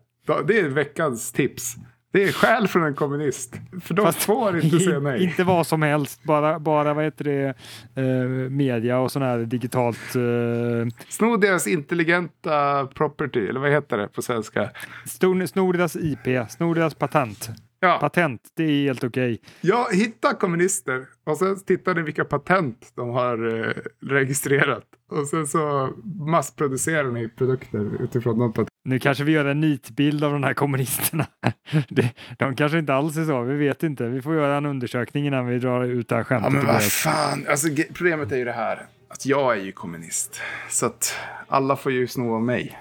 det 0.46 0.58
är 0.58 0.68
veckans 0.68 1.32
tips. 1.32 1.76
Det 2.12 2.22
är 2.22 2.32
skäl 2.32 2.68
från 2.68 2.82
en 2.82 2.94
kommunist. 2.94 3.54
För 3.82 3.94
de 3.94 4.06
Fast 4.06 4.22
får 4.22 4.60
inte 4.60 4.80
säga 4.80 5.00
nej. 5.00 5.24
Inte 5.24 5.44
vad 5.44 5.66
som 5.66 5.82
helst, 5.82 6.24
bara, 6.24 6.58
bara 6.58 6.94
vad 6.94 7.04
heter 7.04 7.24
det, 7.24 7.54
eh, 8.02 8.28
media 8.50 8.98
och 8.98 9.12
sån 9.12 9.22
här 9.22 9.38
digitalt 9.38 10.16
eh, 10.16 11.06
Sno 11.08 11.36
deras 11.36 11.66
intelligenta 11.66 12.86
property, 12.86 13.46
eller 13.48 13.60
vad 13.60 13.70
heter 13.70 13.98
det 13.98 14.08
på 14.08 14.22
svenska? 14.22 14.70
Snor, 15.06 15.46
snor 15.46 15.72
deras 15.72 15.96
IP, 15.96 16.50
snor 16.50 16.74
deras 16.74 16.94
patent. 16.94 17.50
Ja, 17.80 17.98
Patent, 18.00 18.40
det 18.56 18.62
är 18.64 18.82
helt 18.82 19.04
okej. 19.04 19.40
Ja, 19.60 19.88
hitta 19.92 20.34
kommunister 20.34 21.04
och 21.24 21.36
sen 21.36 21.64
tittar 21.64 21.94
ni 21.94 22.02
vilka 22.02 22.24
patent 22.24 22.92
de 22.96 23.08
har 23.08 23.58
eh, 23.68 23.72
registrerat. 24.08 24.84
Och 25.10 25.26
sen 25.26 25.46
så 25.46 25.90
massproducerar 26.26 27.10
ni 27.10 27.28
produkter 27.28 28.02
utifrån 28.02 28.38
de 28.38 28.52
patent. 28.52 28.68
Nu 28.84 28.98
kanske 28.98 29.24
vi 29.24 29.32
gör 29.32 29.44
en 29.44 29.60
nitbild 29.60 30.24
av 30.24 30.32
de 30.32 30.42
här 30.42 30.54
kommunisterna. 30.54 31.26
Det, 31.88 32.12
de 32.38 32.56
kanske 32.56 32.78
inte 32.78 32.94
alls 32.94 33.16
är 33.16 33.24
så, 33.24 33.42
vi 33.42 33.56
vet 33.56 33.82
inte. 33.82 34.04
Vi 34.08 34.22
får 34.22 34.34
göra 34.34 34.56
en 34.56 34.66
undersökning 34.66 35.26
innan 35.26 35.46
vi 35.46 35.58
drar 35.58 35.84
ut 35.84 36.08
det 36.08 36.14
här 36.14 36.20
Ja, 36.20 36.24
skämtet. 36.24 36.52
men 36.52 36.66
vad 36.66 36.82
fan. 36.82 37.46
Alltså, 37.48 37.68
problemet 37.94 38.32
är 38.32 38.36
ju 38.36 38.44
det 38.44 38.52
här 38.52 38.86
att 39.08 39.26
jag 39.26 39.58
är 39.58 39.62
ju 39.62 39.72
kommunist. 39.72 40.40
Så 40.70 40.86
att 40.86 41.14
alla 41.48 41.76
får 41.76 41.92
ju 41.92 42.06
sno 42.06 42.34
av 42.34 42.42
mig. 42.42 42.78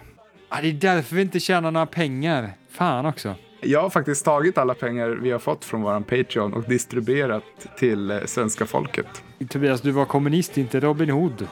ah, 0.49 0.61
det 0.61 0.67
är 0.67 0.73
därför 0.73 1.15
vi 1.15 1.21
inte 1.21 1.39
tjänar 1.39 1.71
några 1.71 1.85
pengar. 1.85 2.49
Fan 2.71 3.05
också. 3.05 3.35
Jag 3.61 3.81
har 3.81 3.89
faktiskt 3.89 4.25
tagit 4.25 4.57
alla 4.57 4.73
pengar 4.73 5.09
vi 5.09 5.31
har 5.31 5.39
fått 5.39 5.65
från 5.65 5.81
våran 5.81 6.03
Patreon 6.03 6.53
och 6.53 6.63
distribuerat 6.63 7.43
till 7.77 8.11
eh, 8.11 8.19
svenska 8.25 8.65
folket. 8.65 9.23
Tobias, 9.49 9.81
du 9.81 9.91
var 9.91 10.05
kommunist, 10.05 10.57
inte 10.57 10.79
Robin 10.79 11.09
Hood. 11.09 11.47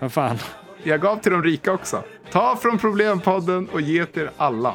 Vad 0.00 0.12
fan. 0.12 0.38
Jag 0.82 1.00
gav 1.00 1.16
till 1.16 1.32
de 1.32 1.42
rika 1.42 1.72
också. 1.72 2.02
Ta 2.30 2.56
från 2.56 2.78
Problempodden 2.78 3.68
och 3.68 3.80
ge 3.80 4.06
till 4.06 4.28
alla. 4.36 4.74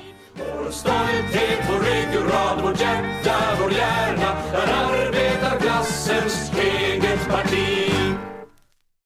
Stolthet, 0.69 1.69
vår 1.69 1.79
ryggrad, 1.79 2.61
vårt 2.63 2.81
hjärta, 2.81 3.35
vår 3.61 3.71
hjärna 3.71 4.35
Där 4.51 5.07
arbetarklassens 5.07 6.51